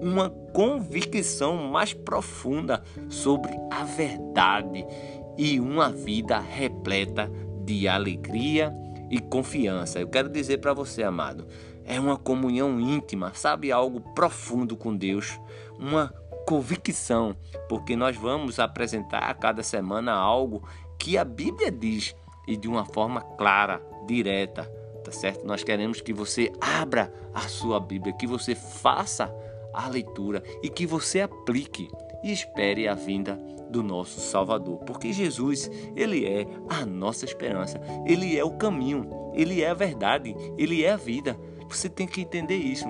uma 0.00 0.30
convicção 0.52 1.56
mais 1.56 1.92
profunda 1.92 2.82
sobre 3.08 3.52
a 3.70 3.84
verdade 3.84 4.84
e 5.36 5.60
uma 5.60 5.90
vida 5.90 6.38
repleta 6.38 7.30
de 7.64 7.86
alegria 7.86 8.74
e 9.10 9.20
confiança. 9.20 10.00
Eu 10.00 10.08
quero 10.08 10.28
dizer 10.28 10.58
para 10.58 10.74
você, 10.74 11.02
amado, 11.02 11.46
é 11.84 11.98
uma 11.98 12.16
comunhão 12.16 12.80
íntima, 12.80 13.32
sabe, 13.34 13.72
algo 13.72 14.00
profundo 14.14 14.76
com 14.76 14.94
Deus, 14.94 15.38
uma 15.78 16.12
convicção, 16.46 17.36
porque 17.68 17.94
nós 17.94 18.16
vamos 18.16 18.58
apresentar 18.58 19.20
a 19.20 19.34
cada 19.34 19.62
semana 19.62 20.12
algo 20.12 20.62
que 20.98 21.16
a 21.16 21.24
Bíblia 21.24 21.70
diz 21.70 22.14
e 22.46 22.56
de 22.56 22.66
uma 22.66 22.84
forma 22.84 23.20
clara, 23.20 23.82
direta, 24.06 24.64
tá 25.04 25.12
certo? 25.12 25.46
Nós 25.46 25.62
queremos 25.62 26.00
que 26.00 26.12
você 26.12 26.52
abra 26.60 27.12
a 27.34 27.42
sua 27.42 27.78
Bíblia, 27.78 28.14
que 28.14 28.26
você 28.26 28.54
faça 28.54 29.32
a 29.78 29.88
leitura 29.88 30.42
e 30.60 30.68
que 30.68 30.84
você 30.84 31.20
aplique 31.20 31.88
e 32.24 32.32
espere 32.32 32.88
a 32.88 32.94
vinda 32.94 33.36
do 33.70 33.80
nosso 33.80 34.18
Salvador, 34.18 34.78
porque 34.78 35.12
Jesus, 35.12 35.70
ele 35.94 36.26
é 36.26 36.46
a 36.68 36.84
nossa 36.84 37.24
esperança, 37.24 37.80
ele 38.04 38.36
é 38.36 38.42
o 38.42 38.56
caminho, 38.56 39.08
ele 39.34 39.62
é 39.62 39.70
a 39.70 39.74
verdade, 39.74 40.34
ele 40.56 40.82
é 40.82 40.90
a 40.90 40.96
vida. 40.96 41.38
Você 41.68 41.88
tem 41.88 42.08
que 42.08 42.22
entender 42.22 42.56
isso. 42.56 42.86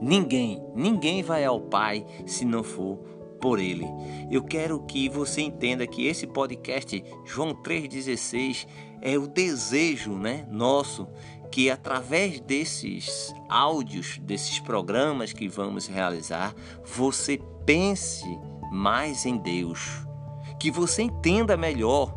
Ninguém, 0.00 0.60
ninguém 0.74 1.22
vai 1.22 1.44
ao 1.44 1.60
Pai 1.60 2.04
se 2.26 2.44
não 2.44 2.64
for 2.64 2.98
por 3.40 3.60
ele. 3.60 3.86
Eu 4.30 4.42
quero 4.42 4.80
que 4.86 5.08
você 5.08 5.42
entenda 5.42 5.86
que 5.86 6.06
esse 6.06 6.26
podcast 6.26 7.04
João 7.24 7.54
3:16 7.54 8.66
é 9.00 9.16
o 9.16 9.26
desejo, 9.26 10.14
né, 10.14 10.46
nosso 10.50 11.06
que 11.50 11.70
através 11.70 12.40
desses 12.40 13.34
áudios, 13.48 14.18
desses 14.18 14.58
programas 14.60 15.32
que 15.32 15.48
vamos 15.48 15.86
realizar, 15.86 16.54
você 16.84 17.40
pense 17.64 18.26
mais 18.72 19.24
em 19.24 19.36
Deus, 19.36 20.06
que 20.58 20.70
você 20.70 21.02
entenda 21.02 21.56
melhor 21.56 22.14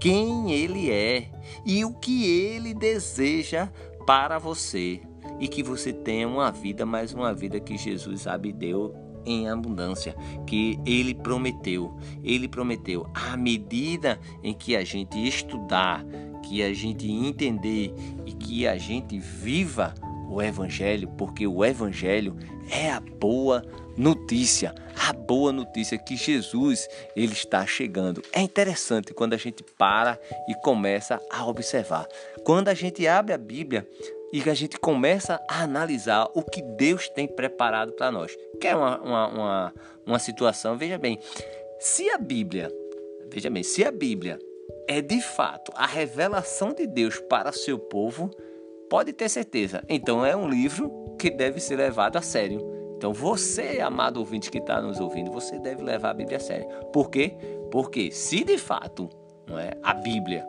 quem 0.00 0.52
Ele 0.52 0.90
é 0.90 1.30
e 1.64 1.84
o 1.84 1.92
que 1.94 2.24
Ele 2.24 2.74
deseja 2.74 3.68
para 4.06 4.38
você 4.38 5.00
e 5.38 5.48
que 5.48 5.62
você 5.62 5.92
tenha 5.92 6.28
uma 6.28 6.50
vida, 6.50 6.84
mais 6.84 7.12
uma 7.12 7.32
vida 7.32 7.60
que 7.60 7.76
Jesus 7.76 8.22
sabe 8.22 8.52
deu 8.52 8.94
em 9.24 9.48
abundância, 9.48 10.14
que 10.46 10.78
ele 10.84 11.14
prometeu. 11.14 11.96
Ele 12.22 12.48
prometeu 12.48 13.06
à 13.14 13.36
medida 13.36 14.20
em 14.42 14.52
que 14.52 14.76
a 14.76 14.84
gente 14.84 15.18
estudar, 15.26 16.04
que 16.52 16.62
a 16.62 16.74
gente 16.74 17.10
entender 17.10 17.94
e 18.26 18.32
que 18.32 18.66
a 18.66 18.76
gente 18.76 19.18
viva 19.18 19.94
o 20.28 20.42
evangelho, 20.42 21.08
porque 21.16 21.46
o 21.46 21.64
evangelho 21.64 22.36
é 22.70 22.90
a 22.90 23.00
boa 23.00 23.64
notícia, 23.96 24.74
a 24.94 25.14
boa 25.14 25.50
notícia 25.50 25.96
que 25.96 26.14
Jesus 26.14 26.86
ele 27.16 27.32
está 27.32 27.64
chegando. 27.64 28.22
É 28.34 28.42
interessante 28.42 29.14
quando 29.14 29.32
a 29.32 29.38
gente 29.38 29.64
para 29.78 30.20
e 30.46 30.54
começa 30.56 31.18
a 31.30 31.46
observar. 31.46 32.06
Quando 32.44 32.68
a 32.68 32.74
gente 32.74 33.08
abre 33.08 33.32
a 33.32 33.38
Bíblia, 33.38 33.88
e 34.30 34.48
a 34.48 34.54
gente 34.54 34.78
começa 34.78 35.42
a 35.48 35.62
analisar 35.62 36.28
o 36.34 36.42
que 36.42 36.60
Deus 36.60 37.08
tem 37.08 37.26
preparado 37.26 37.92
para 37.92 38.10
nós. 38.10 38.36
Que 38.60 38.68
é 38.68 38.76
uma, 38.76 39.00
uma, 39.00 39.28
uma, 39.28 39.74
uma 40.06 40.18
situação, 40.18 40.76
veja 40.76 40.98
bem, 40.98 41.18
se 41.78 42.10
a 42.10 42.18
Bíblia, 42.18 42.70
veja 43.30 43.48
bem, 43.48 43.62
se 43.62 43.84
a 43.84 43.90
Bíblia 43.90 44.38
é 44.88 45.00
de 45.00 45.20
fato 45.20 45.72
a 45.74 45.86
revelação 45.86 46.72
de 46.72 46.86
Deus 46.86 47.18
para 47.18 47.52
seu 47.52 47.78
povo, 47.78 48.30
pode 48.88 49.12
ter 49.12 49.28
certeza. 49.28 49.82
Então 49.88 50.24
é 50.24 50.36
um 50.36 50.48
livro 50.48 51.16
que 51.18 51.30
deve 51.30 51.60
ser 51.60 51.76
levado 51.76 52.16
a 52.16 52.22
sério. 52.22 52.60
Então 52.96 53.12
você, 53.12 53.80
amado 53.80 54.18
ouvinte 54.18 54.50
que 54.50 54.58
está 54.58 54.80
nos 54.80 55.00
ouvindo, 55.00 55.30
você 55.30 55.58
deve 55.58 55.82
levar 55.82 56.10
a 56.10 56.14
Bíblia 56.14 56.36
a 56.36 56.40
sério. 56.40 56.68
Por 56.92 57.10
quê? 57.10 57.34
Porque 57.70 58.10
se 58.10 58.44
de 58.44 58.58
fato 58.58 59.08
não 59.46 59.58
é, 59.58 59.72
a 59.82 59.94
Bíblia 59.94 60.46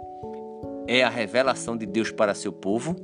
é 0.87 1.03
a 1.03 1.09
revelação 1.09 1.77
de 1.77 1.85
Deus 1.85 2.11
para 2.11 2.33
seu 2.33 2.51
povo, 2.51 2.95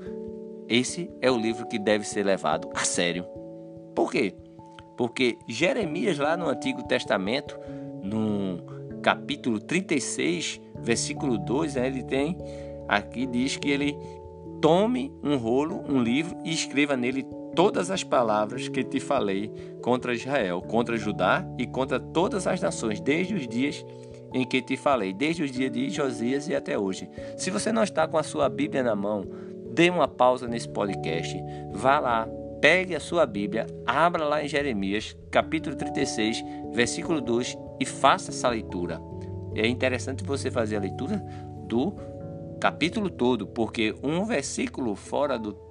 esse 0.67 1.09
é 1.21 1.31
o 1.31 1.37
livro 1.37 1.65
que 1.65 1.79
deve 1.79 2.05
ser 2.05 2.23
levado 2.23 2.69
a 2.75 2.83
sério. 2.83 3.25
Por 3.95 4.11
quê? 4.11 4.35
Porque 4.95 5.37
Jeremias, 5.47 6.17
lá 6.17 6.37
no 6.37 6.47
Antigo 6.47 6.83
Testamento, 6.83 7.57
no 8.03 8.61
capítulo 9.01 9.59
36, 9.59 10.61
versículo 10.81 11.37
2, 11.37 11.75
né, 11.75 11.87
ele 11.87 12.03
tem 12.03 12.37
aqui 12.87 13.25
diz 13.25 13.55
que 13.55 13.69
ele 13.69 13.97
tome 14.59 15.13
um 15.23 15.37
rolo, 15.37 15.83
um 15.87 16.01
livro 16.01 16.35
e 16.43 16.51
escreva 16.51 16.97
nele 16.97 17.25
todas 17.55 17.91
as 17.91 18.03
palavras 18.03 18.67
que 18.67 18.83
te 18.83 18.99
falei 18.99 19.51
contra 19.81 20.13
Israel, 20.13 20.61
contra 20.61 20.97
Judá 20.97 21.45
e 21.57 21.65
contra 21.65 21.99
todas 21.99 22.47
as 22.47 22.61
nações, 22.61 22.99
desde 22.99 23.35
os 23.35 23.47
dias 23.47 23.85
em 24.33 24.45
que 24.45 24.61
te 24.61 24.77
falei, 24.77 25.13
desde 25.13 25.43
os 25.43 25.51
dias 25.51 25.71
de 25.71 25.89
Josias 25.89 26.47
e 26.47 26.55
até 26.55 26.77
hoje. 26.77 27.09
Se 27.37 27.49
você 27.49 27.71
não 27.71 27.83
está 27.83 28.07
com 28.07 28.17
a 28.17 28.23
sua 28.23 28.47
Bíblia 28.49 28.83
na 28.83 28.95
mão, 28.95 29.25
dê 29.71 29.89
uma 29.89 30.07
pausa 30.07 30.47
nesse 30.47 30.69
podcast, 30.69 31.35
vá 31.71 31.99
lá, 31.99 32.27
pegue 32.61 32.95
a 32.95 32.99
sua 32.99 33.25
Bíblia, 33.25 33.65
abra 33.85 34.25
lá 34.25 34.43
em 34.43 34.47
Jeremias, 34.47 35.17
capítulo 35.31 35.75
36, 35.75 36.43
versículo 36.71 37.21
2 37.21 37.57
e 37.79 37.85
faça 37.85 38.31
essa 38.31 38.49
leitura. 38.49 39.08
É 39.55 39.67
interessante 39.67 40.23
você 40.23 40.49
fazer 40.49 40.77
a 40.77 40.81
leitura 40.81 41.17
do 41.67 41.93
capítulo 42.59 43.09
todo, 43.09 43.47
porque 43.47 43.95
um 44.03 44.25
versículo 44.25 44.95
fora 44.95 45.37
do 45.37 45.69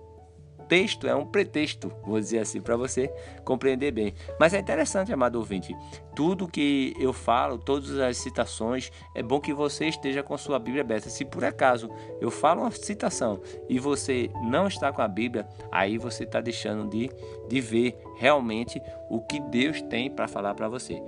texto 0.69 1.07
é 1.07 1.15
um 1.15 1.25
pretexto, 1.25 1.91
vou 2.05 2.21
dizer 2.21 2.41
assim, 2.41 2.61
para 2.61 2.77
você 2.77 3.09
compreender 3.45 3.91
bem. 3.91 4.15
Mas 4.39 4.53
é 4.53 4.59
interessante, 4.59 5.13
amado 5.13 5.37
ouvinte, 5.37 5.75
tudo 6.15 6.47
que 6.47 6.95
eu 7.01 7.13
falo, 7.13 7.59
todas 7.59 7.99
as 7.99 8.19
citações, 8.19 8.93
é 9.15 9.23
bom 9.23 9.41
que 9.41 9.55
você 9.55 9.87
esteja 9.87 10.23
com 10.23 10.37
sua 10.37 10.59
Bíblia 10.59 10.83
aberta. 10.83 11.09
Se 11.09 11.25
por 11.25 11.45
acaso 11.45 11.91
eu 12.21 12.31
falo 12.31 12.61
uma 12.61 12.71
citação 12.71 13.41
e 13.69 13.79
você 13.79 14.31
não 14.43 14.69
está 14.69 14.93
com 14.93 15.03
a 15.03 15.09
Bíblia, 15.09 15.49
aí 15.73 15.97
você 15.97 16.25
está 16.25 16.41
deixando 16.41 16.89
de, 16.89 17.11
de 17.49 17.61
ver 17.61 17.99
realmente 18.17 18.81
o 19.09 19.21
que 19.21 19.41
Deus 19.41 19.81
tem 19.83 20.11
para 20.11 20.29
falar 20.29 20.55
para 20.55 20.69
você. 20.69 21.03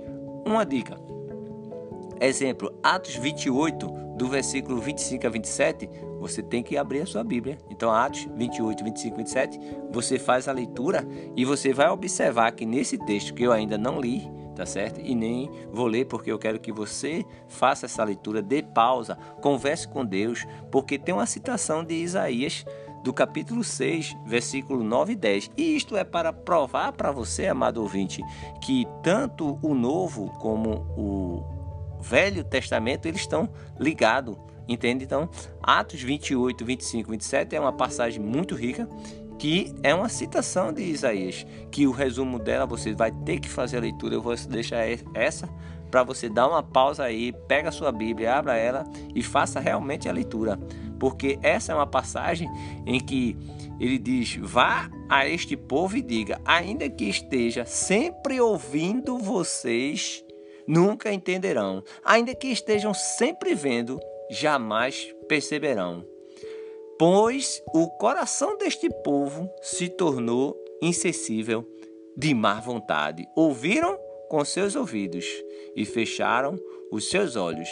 Uma 0.45 0.65
dica. 0.65 1.20
Exemplo, 2.21 2.71
Atos 2.83 3.15
28, 3.15 3.87
do 4.15 4.27
versículo 4.27 4.79
25 4.79 5.25
a 5.25 5.29
27, 5.31 5.89
você 6.19 6.43
tem 6.43 6.61
que 6.61 6.77
abrir 6.77 7.01
a 7.01 7.05
sua 7.07 7.23
Bíblia. 7.23 7.57
Então, 7.67 7.89
Atos 7.89 8.27
28, 8.35 8.83
25, 8.83 9.17
27, 9.17 9.59
você 9.89 10.19
faz 10.19 10.47
a 10.47 10.51
leitura 10.51 11.03
e 11.35 11.43
você 11.43 11.73
vai 11.73 11.89
observar 11.89 12.51
que 12.51 12.63
nesse 12.63 12.95
texto 12.99 13.33
que 13.33 13.41
eu 13.41 13.51
ainda 13.51 13.75
não 13.75 13.99
li, 13.99 14.29
tá 14.55 14.67
certo? 14.67 15.01
E 15.01 15.15
nem 15.15 15.49
vou 15.71 15.87
ler 15.87 16.05
porque 16.05 16.31
eu 16.31 16.37
quero 16.37 16.59
que 16.59 16.71
você 16.71 17.25
faça 17.47 17.87
essa 17.87 18.03
leitura, 18.03 18.39
dê 18.39 18.61
pausa, 18.61 19.15
converse 19.41 19.87
com 19.87 20.05
Deus, 20.05 20.45
porque 20.71 20.99
tem 20.99 21.15
uma 21.15 21.25
citação 21.25 21.83
de 21.83 21.95
Isaías 21.95 22.63
do 23.03 23.11
capítulo 23.11 23.63
6, 23.63 24.15
versículo 24.27 24.83
9 24.83 25.13
e 25.13 25.15
10. 25.15 25.51
E 25.57 25.75
isto 25.75 25.97
é 25.97 26.03
para 26.03 26.31
provar 26.31 26.91
para 26.91 27.11
você, 27.11 27.47
amado 27.47 27.81
ouvinte, 27.81 28.21
que 28.61 28.87
tanto 29.01 29.57
o 29.63 29.73
Novo 29.73 30.31
como 30.39 30.85
o 30.95 31.50
Velho 32.01 32.43
Testamento 32.43 33.05
eles 33.05 33.21
estão 33.21 33.49
ligados 33.79 34.37
Entende? 34.67 35.03
Então, 35.03 35.29
Atos 35.61 36.01
28, 36.01 36.63
25, 36.63 37.11
27 37.11 37.55
é 37.55 37.59
uma 37.59 37.73
passagem 37.73 38.21
muito 38.21 38.55
rica 38.55 38.87
que 39.37 39.73
é 39.81 39.93
uma 39.93 40.07
citação 40.07 40.71
de 40.71 40.83
Isaías, 40.83 41.47
que 41.71 41.87
o 41.87 41.91
resumo 41.91 42.37
dela 42.37 42.67
você 42.67 42.93
vai 42.93 43.11
ter 43.11 43.39
que 43.39 43.49
fazer 43.49 43.77
a 43.77 43.81
leitura. 43.81 44.13
Eu 44.13 44.21
vou 44.21 44.35
deixar 44.35 44.85
essa 45.15 45.49
para 45.89 46.03
você 46.03 46.29
dar 46.29 46.47
uma 46.47 46.61
pausa 46.61 47.03
aí, 47.03 47.33
pega 47.47 47.69
a 47.69 47.71
sua 47.71 47.91
Bíblia, 47.91 48.35
abra 48.35 48.55
ela 48.55 48.83
e 49.15 49.23
faça 49.23 49.59
realmente 49.59 50.07
a 50.07 50.11
leitura, 50.11 50.59
porque 50.99 51.39
essa 51.41 51.71
é 51.71 51.75
uma 51.75 51.87
passagem 51.87 52.47
em 52.85 52.99
que 52.99 53.35
ele 53.79 53.97
diz: 53.97 54.37
"Vá 54.37 54.89
a 55.09 55.27
este 55.27 55.57
povo 55.57 55.97
e 55.97 56.03
diga: 56.03 56.39
ainda 56.45 56.87
que 56.87 57.05
esteja 57.05 57.65
sempre 57.65 58.39
ouvindo 58.39 59.17
vocês, 59.17 60.23
nunca 60.67 61.11
entenderão. 61.11 61.83
Ainda 62.03 62.35
que 62.35 62.47
estejam 62.47 62.93
sempre 62.93 63.53
vendo, 63.53 63.99
jamais 64.29 65.13
perceberão. 65.27 66.05
Pois 66.97 67.61
o 67.73 67.87
coração 67.97 68.57
deste 68.57 68.89
povo 69.03 69.49
se 69.61 69.89
tornou 69.89 70.55
insensível 70.81 71.67
de 72.15 72.33
má 72.33 72.59
vontade. 72.59 73.27
Ouviram 73.35 73.97
com 74.29 74.45
seus 74.45 74.75
ouvidos 74.75 75.25
e 75.75 75.85
fecharam 75.85 76.57
os 76.91 77.09
seus 77.09 77.35
olhos. 77.35 77.69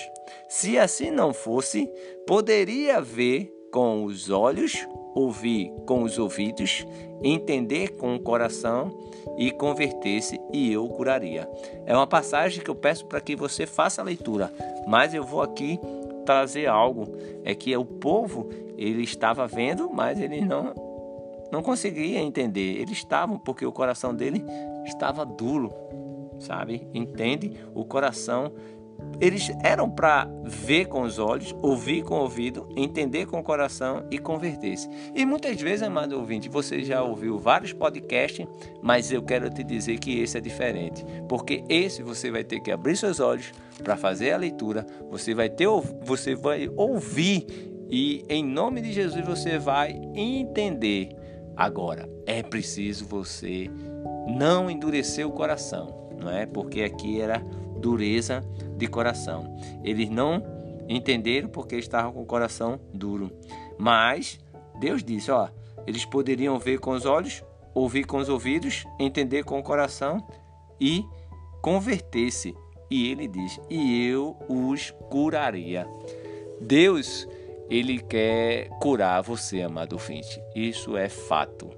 Se 0.50 0.78
assim 0.78 1.12
não 1.12 1.34
fosse, 1.34 1.88
poderia 2.26 3.00
ver 3.02 3.54
com 3.72 4.04
os 4.04 4.30
olhos, 4.30 4.88
ouvir 5.14 5.72
com 5.86 6.04
os 6.04 6.18
ouvidos, 6.18 6.86
entender 7.24 7.96
com 7.96 8.16
o 8.16 8.20
coração 8.20 8.92
e 9.38 9.52
converter-se, 9.52 10.40
e 10.54 10.72
eu 10.72 10.88
curaria. 10.88 11.50
É 11.86 11.96
uma 11.96 12.08
passagem 12.08 12.64
que 12.64 12.70
eu 12.70 12.76
peço 12.76 13.06
para 13.06 13.22
que 13.22 13.36
você 13.36 13.66
faça 13.66 14.02
a 14.02 14.06
leitura, 14.06 14.52
mas 14.88 15.14
eu 15.14 15.24
vou 15.24 15.42
aqui 15.42 15.80
trazer 16.26 16.68
algo. 16.68 17.08
É 17.44 17.56
que 17.56 17.76
o 17.76 17.86
povo, 17.86 18.50
ele 18.78 19.04
estava 19.04 19.48
vendo, 19.48 19.90
mas 19.92 20.20
ele 20.20 20.42
não, 20.42 20.74
não 21.52 21.62
conseguia 21.62 22.20
entender. 22.20 22.80
Eles 22.80 22.98
estavam, 22.98 23.38
porque 23.38 23.66
o 23.66 23.72
coração 23.72 24.14
dele 24.14 24.44
estava 24.86 25.26
duro, 25.26 25.72
sabe? 26.40 26.88
Entende? 26.94 27.58
O 27.74 27.84
coração 27.84 28.52
eles 29.22 29.52
eram 29.64 29.90
para 29.90 30.30
ver 30.44 30.86
com 30.86 31.02
os 31.02 31.20
olhos, 31.20 31.54
ouvir 31.62 32.04
com 32.04 32.16
o 32.16 32.22
ouvido, 32.22 32.68
entender 32.76 33.26
com 33.26 33.40
o 33.40 33.44
coração 33.44 34.06
e 34.10 34.18
converter-se. 34.18 34.90
E 35.14 35.26
muitas 35.26 35.60
vezes, 35.62 35.84
amado 35.84 36.18
ouvinte, 36.18 36.48
você 36.48 36.84
já 36.84 37.04
ouviu 37.04 37.38
vários 37.38 37.74
podcasts, 37.74 38.48
mas 38.82 39.12
eu 39.12 39.22
quero 39.22 39.50
te 39.50 39.64
dizer 39.64 40.00
que 40.00 40.20
esse 40.20 40.38
é 40.38 40.42
diferente, 40.42 41.06
porque 41.28 41.64
esse 41.68 42.02
você 42.02 42.32
vai 42.32 42.44
ter 42.44 42.62
que 42.62 42.72
abrir 42.72 42.96
seus 42.96 43.20
olhos 43.20 43.52
para 43.84 43.98
fazer 43.98 44.32
a 44.32 44.38
leitura, 44.38 44.86
você 45.10 45.34
vai 45.34 45.50
ter 45.50 45.68
você 46.02 46.36
vai 46.36 46.70
ouvir 46.76 47.46
e 47.90 48.24
em 48.30 48.44
nome 48.44 48.82
de 48.82 48.94
Jesus 48.94 49.26
você 49.26 49.58
vai 49.58 50.00
entender. 50.16 51.10
Agora, 51.58 52.10
é 52.26 52.42
preciso 52.42 53.06
você 53.06 53.70
não 54.28 54.70
endurecer 54.70 55.28
o 55.28 55.32
coração, 55.32 56.10
não 56.18 56.32
é? 56.32 56.46
Porque 56.46 56.84
aqui 56.84 57.20
era 57.20 57.44
dureza 57.80 58.42
de 58.78 58.88
coração. 58.88 59.56
Eles 59.84 60.10
não 60.10 60.44
entenderam 60.88 61.50
porque 61.50 61.76
estavam 61.78 62.12
com 62.12 62.22
o 62.22 62.26
coração 62.26 62.80
duro. 62.94 63.32
Mas 63.78 64.40
Deus 64.80 65.04
disse: 65.04 65.32
ó, 65.32 65.48
eles 65.86 66.06
poderiam 66.06 66.58
ver 66.60 66.80
com 66.80 66.92
os 66.92 67.06
olhos, 67.06 67.44
ouvir 67.74 68.06
com 68.06 68.18
os 68.18 68.30
ouvidos, 68.30 68.86
entender 69.00 69.44
com 69.44 69.60
o 69.60 69.64
coração 69.64 70.26
e 70.80 71.04
converter-se. 71.62 72.56
E 72.90 73.12
ele 73.12 73.28
diz: 73.28 73.60
e 73.70 74.06
eu 74.08 74.36
os 74.48 74.92
curaria. 75.10 75.88
Deus, 76.60 77.28
ele 77.70 78.00
quer 78.00 78.70
curar 78.82 79.22
você, 79.22 79.62
amado 79.62 79.94
ouvinte. 79.94 80.42
Isso 80.56 80.98
é 80.98 81.08
fato. 81.08 81.70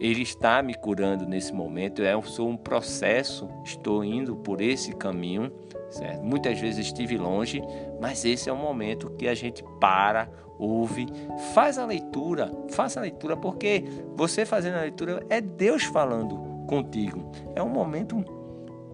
Ele 0.00 0.22
está 0.22 0.62
me 0.62 0.74
curando 0.74 1.26
nesse 1.26 1.52
momento. 1.52 2.02
Eu 2.02 2.22
sou 2.22 2.48
um 2.48 2.56
processo, 2.56 3.48
estou 3.64 4.04
indo 4.04 4.36
por 4.36 4.60
esse 4.60 4.94
caminho. 4.94 5.52
Certo? 5.90 6.22
Muitas 6.22 6.60
vezes 6.60 6.86
estive 6.86 7.16
longe, 7.16 7.62
mas 8.00 8.24
esse 8.24 8.50
é 8.50 8.52
o 8.52 8.56
momento 8.56 9.10
que 9.12 9.26
a 9.26 9.34
gente 9.34 9.64
para, 9.80 10.30
ouve, 10.58 11.06
faz 11.54 11.78
a 11.78 11.86
leitura, 11.86 12.52
faça 12.70 13.00
a 13.00 13.02
leitura, 13.02 13.36
porque 13.36 13.84
você 14.14 14.44
fazendo 14.44 14.76
a 14.76 14.82
leitura 14.82 15.24
é 15.30 15.40
Deus 15.40 15.84
falando 15.84 16.36
contigo. 16.66 17.32
É 17.54 17.62
um 17.62 17.70
momento 17.70 18.22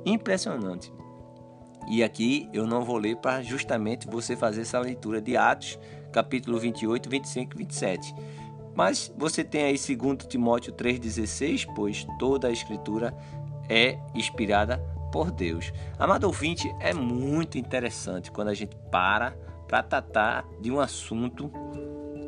impressionante. 0.06 0.92
E 1.88 2.02
aqui 2.02 2.48
eu 2.52 2.66
não 2.66 2.82
vou 2.82 2.96
ler 2.96 3.16
para 3.16 3.42
justamente 3.42 4.06
você 4.06 4.36
fazer 4.36 4.62
essa 4.62 4.78
leitura 4.78 5.20
de 5.20 5.36
Atos, 5.36 5.78
capítulo 6.12 6.58
28, 6.58 7.10
25 7.10 7.52
e 7.54 7.58
27 7.58 8.14
mas 8.74 9.12
você 9.16 9.44
tem 9.44 9.64
aí 9.64 9.76
2 9.76 10.26
Timóteo 10.26 10.72
3,16, 10.72 11.66
pois 11.74 12.06
toda 12.18 12.48
a 12.48 12.52
escritura 12.52 13.16
é 13.68 13.98
inspirada 14.14 14.78
por 15.12 15.30
Deus. 15.30 15.72
Amado 15.98 16.24
ouvinte, 16.24 16.74
é 16.80 16.92
muito 16.92 17.56
interessante 17.56 18.30
quando 18.30 18.48
a 18.48 18.54
gente 18.54 18.76
para 18.90 19.36
para 19.68 19.82
tratar 19.82 20.44
de 20.60 20.70
um 20.70 20.78
assunto 20.78 21.50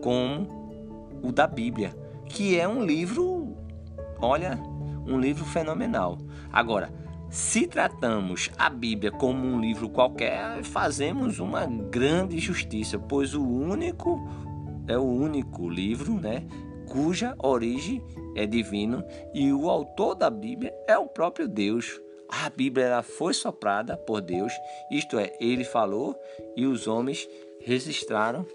como 0.03 1.21
o 1.23 1.31
da 1.31 1.47
Bíblia, 1.47 1.95
que 2.27 2.59
é 2.59 2.67
um 2.67 2.85
livro, 2.85 3.57
olha, 4.21 4.59
um 5.07 5.19
livro 5.19 5.45
fenomenal. 5.45 6.19
Agora, 6.53 6.93
se 7.29 7.67
tratamos 7.67 8.51
a 8.57 8.71
Bíblia 8.71 9.11
como 9.11 9.47
um 9.47 9.61
livro 9.61 9.89
qualquer, 9.89 10.63
fazemos 10.63 11.39
uma 11.39 11.67
grande 11.67 12.39
justiça, 12.39 12.99
pois 12.99 13.35
o 13.35 13.45
único 13.45 14.27
é 14.89 14.97
o 14.97 15.05
único 15.05 15.69
livro, 15.69 16.21
né, 16.21 16.47
cuja 16.89 17.35
origem 17.43 18.03
é 18.37 18.47
divino 18.47 19.05
e 19.35 19.53
o 19.53 19.69
autor 19.69 20.15
da 20.15 20.31
Bíblia 20.31 20.75
é 20.87 20.97
o 20.97 21.07
próprio 21.07 21.49
Deus. 21.49 22.01
A 22.29 22.51
Bíblia 22.51 22.87
ela 22.87 23.03
foi 23.03 23.33
soprada 23.33 23.97
por 23.97 24.21
Deus, 24.21 24.53
isto 24.91 25.19
é, 25.19 25.37
ele 25.41 25.65
falou 25.65 26.19
e 26.57 26.67
os 26.67 26.87
homens 26.87 27.29
registraram 27.61 28.47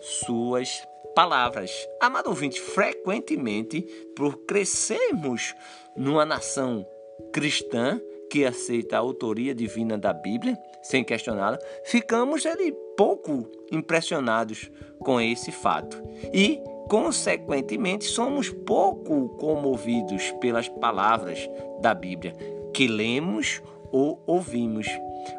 suas 0.00 0.82
palavras. 1.14 1.70
Amado 2.00 2.28
ouvinte, 2.28 2.60
frequentemente, 2.60 3.82
por 4.16 4.38
crescermos 4.44 5.54
numa 5.96 6.24
nação 6.24 6.86
cristã 7.32 8.00
que 8.30 8.44
aceita 8.44 8.96
a 8.96 9.00
autoria 9.00 9.54
divina 9.54 9.98
da 9.98 10.12
Bíblia, 10.12 10.58
sem 10.82 11.04
questioná-la, 11.04 11.58
ficamos 11.84 12.46
ali 12.46 12.74
pouco 12.96 13.46
impressionados 13.70 14.70
com 15.02 15.20
esse 15.20 15.52
fato 15.52 16.02
e, 16.32 16.60
consequentemente, 16.88 18.04
somos 18.04 18.50
pouco 18.50 19.30
comovidos 19.30 20.30
pelas 20.40 20.68
palavras 20.68 21.48
da 21.80 21.94
Bíblia 21.94 22.34
que 22.72 22.86
lemos 22.86 23.62
ou 23.90 24.22
ouvimos. 24.26 24.86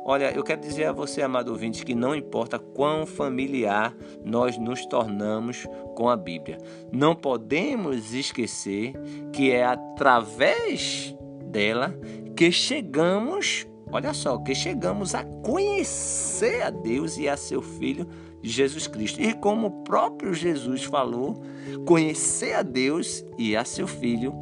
Olha, 0.05 0.31
eu 0.31 0.43
quero 0.43 0.61
dizer 0.61 0.85
a 0.85 0.91
você, 0.91 1.21
amado 1.21 1.49
ouvinte, 1.49 1.83
que 1.83 1.95
não 1.95 2.15
importa 2.15 2.57
quão 2.57 3.05
familiar 3.05 3.95
nós 4.23 4.57
nos 4.57 4.85
tornamos 4.85 5.67
com 5.95 6.07
a 6.07 6.15
Bíblia, 6.15 6.57
não 6.91 7.15
podemos 7.15 8.13
esquecer 8.13 8.93
que 9.33 9.51
é 9.51 9.65
através 9.65 11.15
dela 11.45 11.93
que 12.35 12.51
chegamos 12.51 13.67
olha 13.93 14.11
só, 14.11 14.39
que 14.39 14.55
chegamos 14.55 15.13
a 15.13 15.23
conhecer 15.23 16.63
a 16.63 16.71
Deus 16.71 17.17
e 17.17 17.29
a 17.29 17.37
seu 17.37 17.61
Filho 17.61 18.07
Jesus 18.43 18.87
Cristo. 18.87 19.21
E 19.21 19.33
como 19.33 19.67
o 19.67 19.83
próprio 19.83 20.33
Jesus 20.33 20.83
falou, 20.83 21.41
conhecer 21.85 22.53
a 22.53 22.61
Deus 22.61 23.25
e 23.37 23.55
a 23.55 23.63
seu 23.63 23.87
Filho 23.87 24.33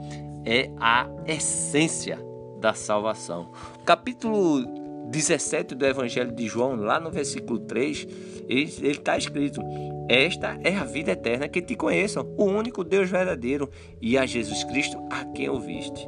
é 0.43 0.71
a 0.79 1.07
essência 1.27 2.19
da 2.59 2.73
salvação. 2.73 3.51
Capítulo 3.85 4.65
17 5.09 5.75
do 5.75 5.85
Evangelho 5.85 6.31
de 6.31 6.47
João, 6.47 6.75
lá 6.75 6.99
no 6.99 7.11
versículo 7.11 7.59
3, 7.59 8.07
ele 8.47 8.91
está 8.91 9.17
escrito: 9.17 9.61
Esta 10.09 10.57
é 10.63 10.75
a 10.75 10.83
vida 10.83 11.11
eterna, 11.11 11.47
que 11.47 11.61
te 11.61 11.75
conheçam, 11.75 12.33
o 12.37 12.45
único 12.45 12.83
Deus 12.83 13.09
verdadeiro, 13.09 13.69
e 14.01 14.17
a 14.17 14.25
Jesus 14.25 14.63
Cristo 14.63 14.97
a 15.09 15.25
quem 15.25 15.49
ouviste. 15.49 16.07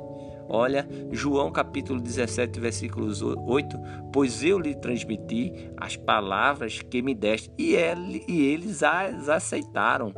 Olha, 0.49 0.87
João 1.11 1.51
capítulo 1.51 1.99
17, 1.99 2.59
versículos 2.59 3.21
8: 3.21 3.77
Pois 4.11 4.43
eu 4.43 4.59
lhe 4.59 4.75
transmiti 4.75 5.71
as 5.77 5.95
palavras 5.95 6.81
que 6.81 7.01
me 7.01 7.15
deste, 7.15 7.51
e, 7.57 7.75
ele, 7.75 8.23
e 8.27 8.41
eles 8.41 8.83
as 8.83 9.29
aceitaram. 9.29 10.13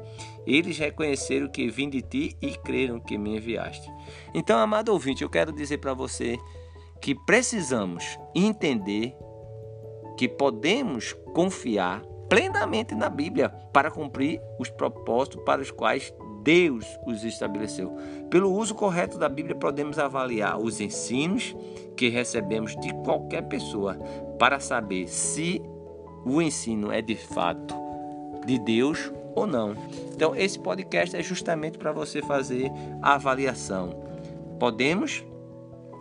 Eles 0.46 0.78
reconheceram 0.78 1.48
que 1.48 1.70
vim 1.70 1.90
de 1.90 2.02
ti 2.02 2.38
e 2.42 2.52
creram 2.52 3.00
que 3.00 3.18
me 3.18 3.38
enviaste. 3.38 3.90
Então, 4.34 4.58
amado 4.60 4.90
ouvinte, 4.90 5.24
eu 5.24 5.30
quero 5.30 5.52
dizer 5.52 5.78
para 5.80 5.94
você 5.94 6.38
que 7.02 7.16
precisamos 7.26 8.18
entender 8.34 9.16
que 10.18 10.28
podemos 10.28 11.14
confiar 11.34 12.02
plenamente 12.30 12.96
na 12.96 13.10
Bíblia 13.10 13.50
para 13.72 13.92
cumprir 13.92 14.42
os 14.60 14.70
propósitos 14.70 15.44
para 15.44 15.62
os 15.62 15.72
quais 15.72 16.14
Deus 16.46 17.00
os 17.04 17.24
estabeleceu. 17.26 17.98
Pelo 18.30 18.54
uso 18.54 18.76
correto 18.76 19.18
da 19.18 19.28
Bíblia, 19.28 19.56
podemos 19.56 19.98
avaliar 19.98 20.60
os 20.60 20.80
ensinos 20.80 21.56
que 21.98 22.08
recebemos 22.08 22.76
de 22.76 22.94
qualquer 23.04 23.42
pessoa 23.48 23.96
para 24.38 24.60
saber 24.60 25.08
se 25.08 25.60
o 26.24 26.40
ensino 26.40 26.92
é 26.92 27.02
de 27.02 27.16
fato 27.16 27.74
de 28.46 28.60
Deus 28.60 29.12
ou 29.34 29.48
não. 29.48 29.76
Então, 30.14 30.36
esse 30.36 30.60
podcast 30.60 31.16
é 31.16 31.24
justamente 31.24 31.80
para 31.80 31.92
você 31.92 32.22
fazer 32.22 32.72
a 33.02 33.16
avaliação. 33.16 34.04
Podemos 34.60 35.26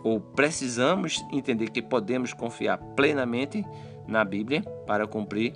ou 0.03 0.19
precisamos 0.19 1.25
entender 1.33 1.71
que 1.71 1.81
podemos 1.81 2.31
confiar 2.31 2.77
plenamente 2.95 3.65
na 4.07 4.23
Bíblia 4.23 4.61
para 4.85 5.07
cumprir 5.07 5.53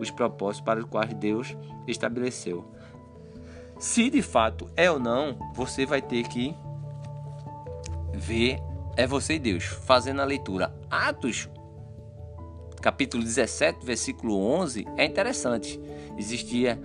os 0.00 0.10
propósitos 0.10 0.64
para 0.64 0.80
os 0.80 0.86
quais 0.86 1.14
Deus 1.14 1.56
estabeleceu. 1.86 2.64
Se 3.82 4.08
de 4.08 4.22
fato 4.22 4.70
é 4.76 4.88
ou 4.88 5.00
não, 5.00 5.36
você 5.52 5.84
vai 5.84 6.00
ter 6.00 6.28
que 6.28 6.54
ver, 8.14 8.60
é 8.96 9.08
você 9.08 9.34
e 9.34 9.38
Deus, 9.40 9.64
fazendo 9.64 10.22
a 10.22 10.24
leitura. 10.24 10.72
Atos, 10.88 11.50
capítulo 12.80 13.24
17, 13.24 13.84
versículo 13.84 14.36
11, 14.36 14.86
é 14.96 15.04
interessante. 15.04 15.80
Existia 16.16 16.80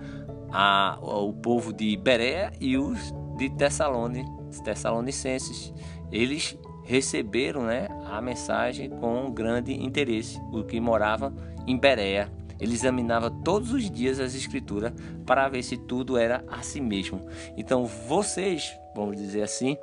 a, 0.50 0.98
o 1.00 1.32
povo 1.32 1.72
de 1.72 1.96
Berea 1.96 2.50
e 2.60 2.76
os 2.76 3.14
de 3.36 3.48
Tessalone, 3.48 4.24
Tessalonicenses. 4.64 5.72
Eles 6.10 6.58
receberam 6.82 7.62
né, 7.62 7.86
a 8.06 8.20
mensagem 8.20 8.90
com 8.90 9.30
grande 9.30 9.72
interesse, 9.72 10.36
o 10.52 10.64
que 10.64 10.80
morava 10.80 11.32
em 11.64 11.78
Berea. 11.78 12.28
Ele 12.60 12.74
examinava 12.74 13.30
todos 13.30 13.72
os 13.72 13.90
dias 13.90 14.20
as 14.20 14.34
escrituras 14.34 14.92
para 15.26 15.48
ver 15.48 15.62
se 15.62 15.76
tudo 15.76 16.16
era 16.16 16.44
assim 16.48 16.80
mesmo. 16.80 17.26
Então 17.56 17.84
vocês, 17.84 18.76
vamos 18.94 19.16
dizer 19.16 19.42
assim, 19.42 19.76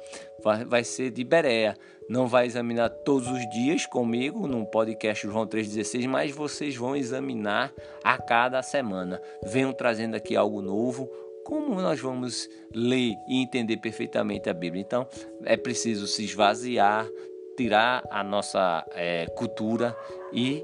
vai, 0.65 0.83
ser 0.83 1.11
de 1.11 1.23
Berea. 1.23 1.75
Não 2.07 2.27
vai 2.27 2.45
examinar 2.45 2.89
todos 2.89 3.27
os 3.27 3.49
dias 3.49 3.85
comigo 3.85 4.47
no 4.47 4.65
podcast 4.65 5.25
João 5.25 5.47
3,16, 5.47 6.07
mas 6.07 6.31
vocês 6.31 6.75
vão 6.75 6.95
examinar 6.95 7.73
a 8.03 8.17
cada 8.17 8.61
semana. 8.61 9.19
Venham 9.43 9.73
trazendo 9.73 10.15
aqui 10.15 10.35
algo 10.35 10.61
novo, 10.61 11.09
como 11.43 11.81
nós 11.81 11.99
vamos 11.99 12.47
ler 12.73 13.15
e 13.27 13.41
entender 13.41 13.77
perfeitamente 13.77 14.49
a 14.49 14.53
Bíblia? 14.53 14.81
Então, 14.81 15.07
é 15.43 15.57
preciso 15.57 16.05
se 16.05 16.23
esvaziar, 16.23 17.07
tirar 17.57 18.03
a 18.11 18.23
nossa 18.23 18.85
é, 18.93 19.25
cultura 19.27 19.95
e 20.31 20.63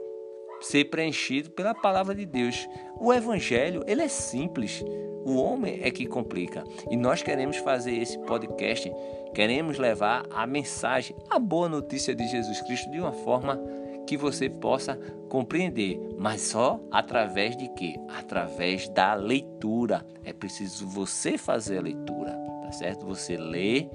ser 0.61 0.85
preenchido 0.85 1.49
pela 1.51 1.73
palavra 1.73 2.15
de 2.15 2.25
Deus. 2.25 2.67
O 2.99 3.11
evangelho, 3.11 3.83
ele 3.87 4.01
é 4.01 4.07
simples. 4.07 4.83
O 5.25 5.35
homem 5.35 5.79
é 5.83 5.91
que 5.91 6.05
complica. 6.05 6.63
E 6.89 6.95
nós 6.95 7.21
queremos 7.21 7.57
fazer 7.57 7.95
esse 7.95 8.17
podcast, 8.19 8.91
queremos 9.33 9.77
levar 9.77 10.25
a 10.31 10.47
mensagem, 10.47 11.15
a 11.29 11.37
boa 11.37 11.69
notícia 11.69 12.15
de 12.15 12.27
Jesus 12.27 12.61
Cristo 12.61 12.89
de 12.89 12.99
uma 12.99 13.11
forma 13.11 13.59
que 14.07 14.17
você 14.17 14.49
possa 14.49 14.95
compreender, 15.29 15.99
mas 16.17 16.41
só 16.41 16.81
através 16.91 17.55
de 17.55 17.69
quê? 17.69 17.95
Através 18.09 18.89
da 18.89 19.13
leitura. 19.13 20.05
É 20.23 20.33
preciso 20.33 20.87
você 20.87 21.37
fazer 21.37 21.77
a 21.77 21.81
leitura, 21.81 22.31
tá 22.63 22.71
certo? 22.71 23.05
Você 23.05 23.37
lê, 23.37 23.87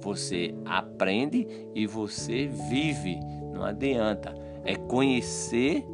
você 0.00 0.54
aprende 0.64 1.46
e 1.74 1.86
você 1.86 2.46
vive. 2.46 3.20
Não 3.52 3.62
adianta. 3.62 4.34
É 4.64 4.74
conhecer 4.74 5.84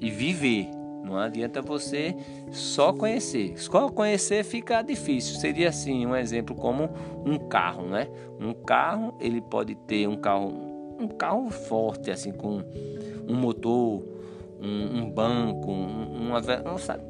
e 0.00 0.10
viver. 0.10 0.70
Não 1.04 1.16
adianta 1.16 1.62
você 1.62 2.14
só 2.50 2.92
conhecer. 2.92 3.58
Só 3.58 3.88
conhecer 3.88 4.44
fica 4.44 4.82
difícil. 4.82 5.36
Seria 5.36 5.70
assim 5.70 6.06
um 6.06 6.14
exemplo 6.14 6.54
como 6.54 6.90
um 7.24 7.38
carro, 7.38 7.86
né? 7.86 8.08
Um 8.38 8.52
carro 8.52 9.16
ele 9.20 9.40
pode 9.40 9.74
ter 9.74 10.06
um 10.06 10.16
carro 10.16 10.70
um 11.00 11.08
carro 11.08 11.48
forte, 11.50 12.10
assim, 12.10 12.30
com 12.30 12.62
um 13.26 13.34
motor, 13.34 14.02
um, 14.60 14.98
um 14.98 15.10
banco, 15.10 15.70
um, 15.70 16.28
uma, 16.28 16.40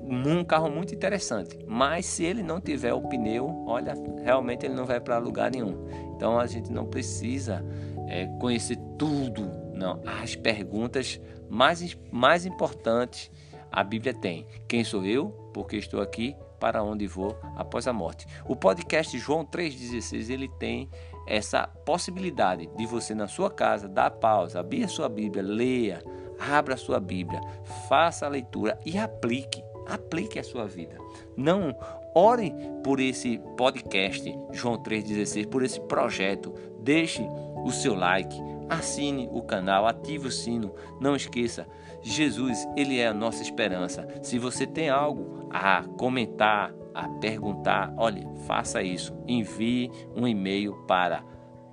um, 0.04 0.44
carro 0.44 0.70
muito 0.70 0.94
interessante. 0.94 1.58
Mas 1.66 2.06
se 2.06 2.24
ele 2.24 2.42
não 2.42 2.60
tiver 2.60 2.94
o 2.94 3.02
pneu, 3.02 3.64
olha, 3.66 3.94
realmente 4.22 4.64
ele 4.64 4.74
não 4.74 4.86
vai 4.86 5.00
para 5.00 5.18
lugar 5.18 5.50
nenhum. 5.50 5.86
Então 6.14 6.38
a 6.38 6.46
gente 6.46 6.72
não 6.72 6.86
precisa 6.86 7.64
é, 8.06 8.26
conhecer 8.38 8.78
tudo, 8.96 9.50
não. 9.80 10.02
As 10.06 10.36
perguntas 10.36 11.18
mais, 11.48 11.96
mais 12.12 12.44
importantes 12.44 13.30
a 13.72 13.82
Bíblia 13.82 14.12
tem. 14.12 14.46
Quem 14.68 14.84
sou 14.84 15.04
eu? 15.04 15.30
Porque 15.54 15.76
estou 15.76 16.00
aqui 16.00 16.36
para 16.60 16.82
onde 16.82 17.06
vou 17.06 17.38
após 17.56 17.88
a 17.88 17.92
morte. 17.92 18.26
O 18.46 18.54
podcast 18.54 19.18
João 19.18 19.44
3,16 19.44 20.30
ele 20.30 20.48
tem 20.48 20.90
essa 21.26 21.66
possibilidade 21.66 22.68
de 22.76 22.86
você 22.86 23.14
na 23.14 23.26
sua 23.26 23.50
casa 23.50 23.88
dar 23.88 24.10
pausa, 24.10 24.60
abrir 24.60 24.84
a 24.84 24.88
sua 24.88 25.08
Bíblia, 25.08 25.42
leia, 25.42 26.02
abra 26.38 26.74
a 26.74 26.76
sua 26.76 27.00
Bíblia, 27.00 27.40
faça 27.88 28.26
a 28.26 28.28
leitura 28.28 28.78
e 28.84 28.98
aplique, 28.98 29.62
aplique 29.86 30.38
a 30.38 30.44
sua 30.44 30.66
vida. 30.66 30.98
Não 31.36 31.74
ore 32.14 32.52
por 32.84 33.00
esse 33.00 33.40
podcast 33.56 34.30
João 34.52 34.82
3,16, 34.82 35.46
por 35.46 35.62
esse 35.62 35.80
projeto. 35.80 36.52
Deixe 36.82 37.22
o 37.64 37.70
seu 37.70 37.94
like, 37.94 38.36
assine 38.70 39.28
o 39.32 39.42
canal, 39.42 39.86
ative 39.86 40.28
o 40.28 40.32
sino. 40.32 40.72
Não 41.00 41.16
esqueça, 41.16 41.66
Jesus, 42.00 42.64
ele 42.76 42.98
é 42.98 43.08
a 43.08 43.14
nossa 43.14 43.42
esperança. 43.42 44.06
Se 44.22 44.38
você 44.38 44.64
tem 44.66 44.88
algo 44.88 45.48
a 45.50 45.82
comentar, 45.98 46.72
a 46.94 47.08
perguntar, 47.08 47.92
olhe, 47.96 48.24
faça 48.46 48.80
isso. 48.82 49.12
Envie 49.26 49.90
um 50.16 50.26
e-mail 50.26 50.74
para 50.86 51.22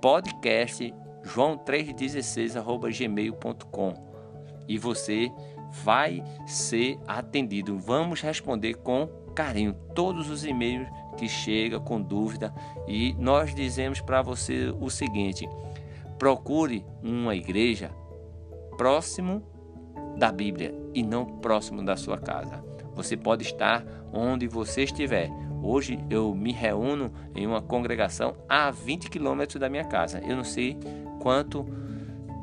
podcast 0.00 0.92
joão316@gmail.com 1.24 3.94
e 4.68 4.78
você 4.78 5.32
vai 5.84 6.22
ser 6.46 6.98
atendido. 7.06 7.78
Vamos 7.78 8.20
responder 8.20 8.74
com 8.74 9.06
carinho 9.34 9.74
todos 9.94 10.30
os 10.30 10.44
e-mails 10.44 10.88
que 11.16 11.28
chega 11.28 11.78
com 11.78 12.00
dúvida 12.00 12.52
e 12.86 13.14
nós 13.18 13.54
dizemos 13.54 14.00
para 14.00 14.22
você 14.22 14.74
o 14.80 14.90
seguinte: 14.90 15.48
procure 16.18 16.84
uma 17.02 17.34
igreja 17.34 17.90
próximo 18.76 19.42
da 20.16 20.32
Bíblia 20.32 20.74
e 20.94 21.02
não 21.02 21.24
próximo 21.24 21.84
da 21.84 21.96
sua 21.96 22.18
casa. 22.18 22.62
Você 22.94 23.16
pode 23.16 23.44
estar 23.44 23.84
onde 24.12 24.48
você 24.48 24.82
estiver. 24.82 25.30
Hoje 25.62 25.98
eu 26.10 26.34
me 26.34 26.52
reúno 26.52 27.12
em 27.34 27.46
uma 27.46 27.62
congregação 27.62 28.34
a 28.48 28.70
20 28.70 29.10
quilômetros 29.10 29.60
da 29.60 29.68
minha 29.68 29.84
casa. 29.84 30.20
Eu 30.20 30.36
não 30.36 30.44
sei 30.44 30.76
quanto 31.20 31.64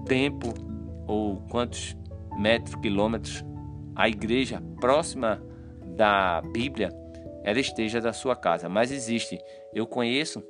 tempo 0.06 0.54
ou 1.08 1.38
quantos 1.50 1.96
metros, 2.38 2.76
quilômetros 2.76 3.44
a 3.96 4.10
igreja 4.10 4.62
próxima 4.80 5.42
da 5.96 6.42
Bíblia 6.42 6.90
ela 7.46 7.60
esteja 7.60 8.02
da 8.02 8.12
sua 8.12 8.36
casa, 8.36 8.68
mas 8.68 8.92
existe. 8.92 9.40
Eu 9.72 9.86
conheço, 9.86 10.44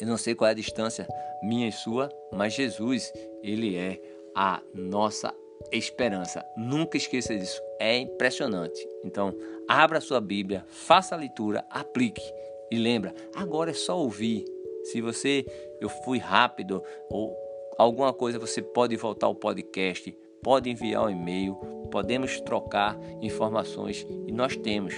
eu 0.00 0.06
não 0.06 0.16
sei 0.16 0.34
qual 0.34 0.48
é 0.48 0.52
a 0.52 0.54
distância 0.54 1.06
minha 1.42 1.68
e 1.68 1.72
sua, 1.72 2.08
mas 2.32 2.54
Jesus, 2.54 3.12
ele 3.42 3.76
é 3.76 4.00
a 4.34 4.60
nossa 4.74 5.34
esperança. 5.72 6.44
Nunca 6.56 6.96
esqueça 6.96 7.36
disso. 7.36 7.60
É 7.78 7.96
impressionante. 7.98 8.86
Então, 9.04 9.34
abra 9.68 10.00
sua 10.00 10.20
Bíblia, 10.20 10.64
faça 10.68 11.14
a 11.14 11.18
leitura, 11.18 11.64
aplique. 11.70 12.22
E 12.70 12.76
lembra, 12.76 13.14
agora 13.34 13.70
é 13.70 13.74
só 13.74 13.98
ouvir. 13.98 14.44
Se 14.84 15.00
você 15.00 15.44
eu 15.80 15.88
fui 15.88 16.18
rápido 16.18 16.82
ou 17.10 17.36
alguma 17.78 18.12
coisa, 18.12 18.38
você 18.38 18.62
pode 18.62 18.96
voltar 18.96 19.26
ao 19.26 19.34
podcast, 19.34 20.16
pode 20.42 20.70
enviar 20.70 21.04
um 21.04 21.10
e-mail, 21.10 21.54
podemos 21.90 22.40
trocar 22.40 22.98
informações 23.20 24.06
e 24.26 24.32
nós 24.32 24.56
temos 24.56 24.94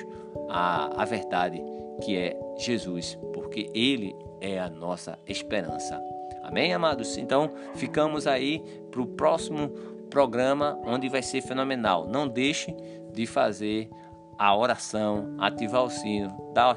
a, 0.48 1.02
a 1.02 1.04
verdade 1.04 1.62
que 2.02 2.16
é 2.16 2.36
Jesus, 2.58 3.18
porque 3.32 3.70
Ele 3.74 4.14
é 4.40 4.58
a 4.58 4.68
nossa 4.68 5.18
esperança. 5.26 6.00
Amém, 6.42 6.72
amados? 6.72 7.16
Então, 7.18 7.50
ficamos 7.74 8.26
aí 8.26 8.62
para 8.90 9.02
o 9.02 9.06
próximo 9.06 9.70
programa, 10.10 10.78
onde 10.84 11.08
vai 11.08 11.22
ser 11.22 11.42
fenomenal. 11.42 12.06
Não 12.06 12.28
deixe 12.28 12.74
de 13.12 13.26
fazer 13.26 13.90
a 14.38 14.56
oração, 14.56 15.34
ativar 15.38 15.82
o 15.82 15.90
sino, 15.90 16.34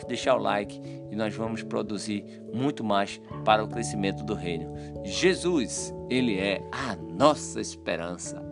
deixar 0.08 0.36
o 0.36 0.42
like 0.42 0.82
e 1.12 1.16
nós 1.16 1.36
vamos 1.36 1.62
produzir 1.62 2.24
muito 2.54 2.84
mais 2.84 3.22
para 3.44 3.64
o 3.64 3.68
crescimento 3.68 4.24
do 4.24 4.34
reino. 4.34 4.74
Jesus, 5.04 5.94
Ele 6.10 6.40
é 6.40 6.62
a 6.72 6.96
nossa 6.96 7.60
esperança. 7.60 8.49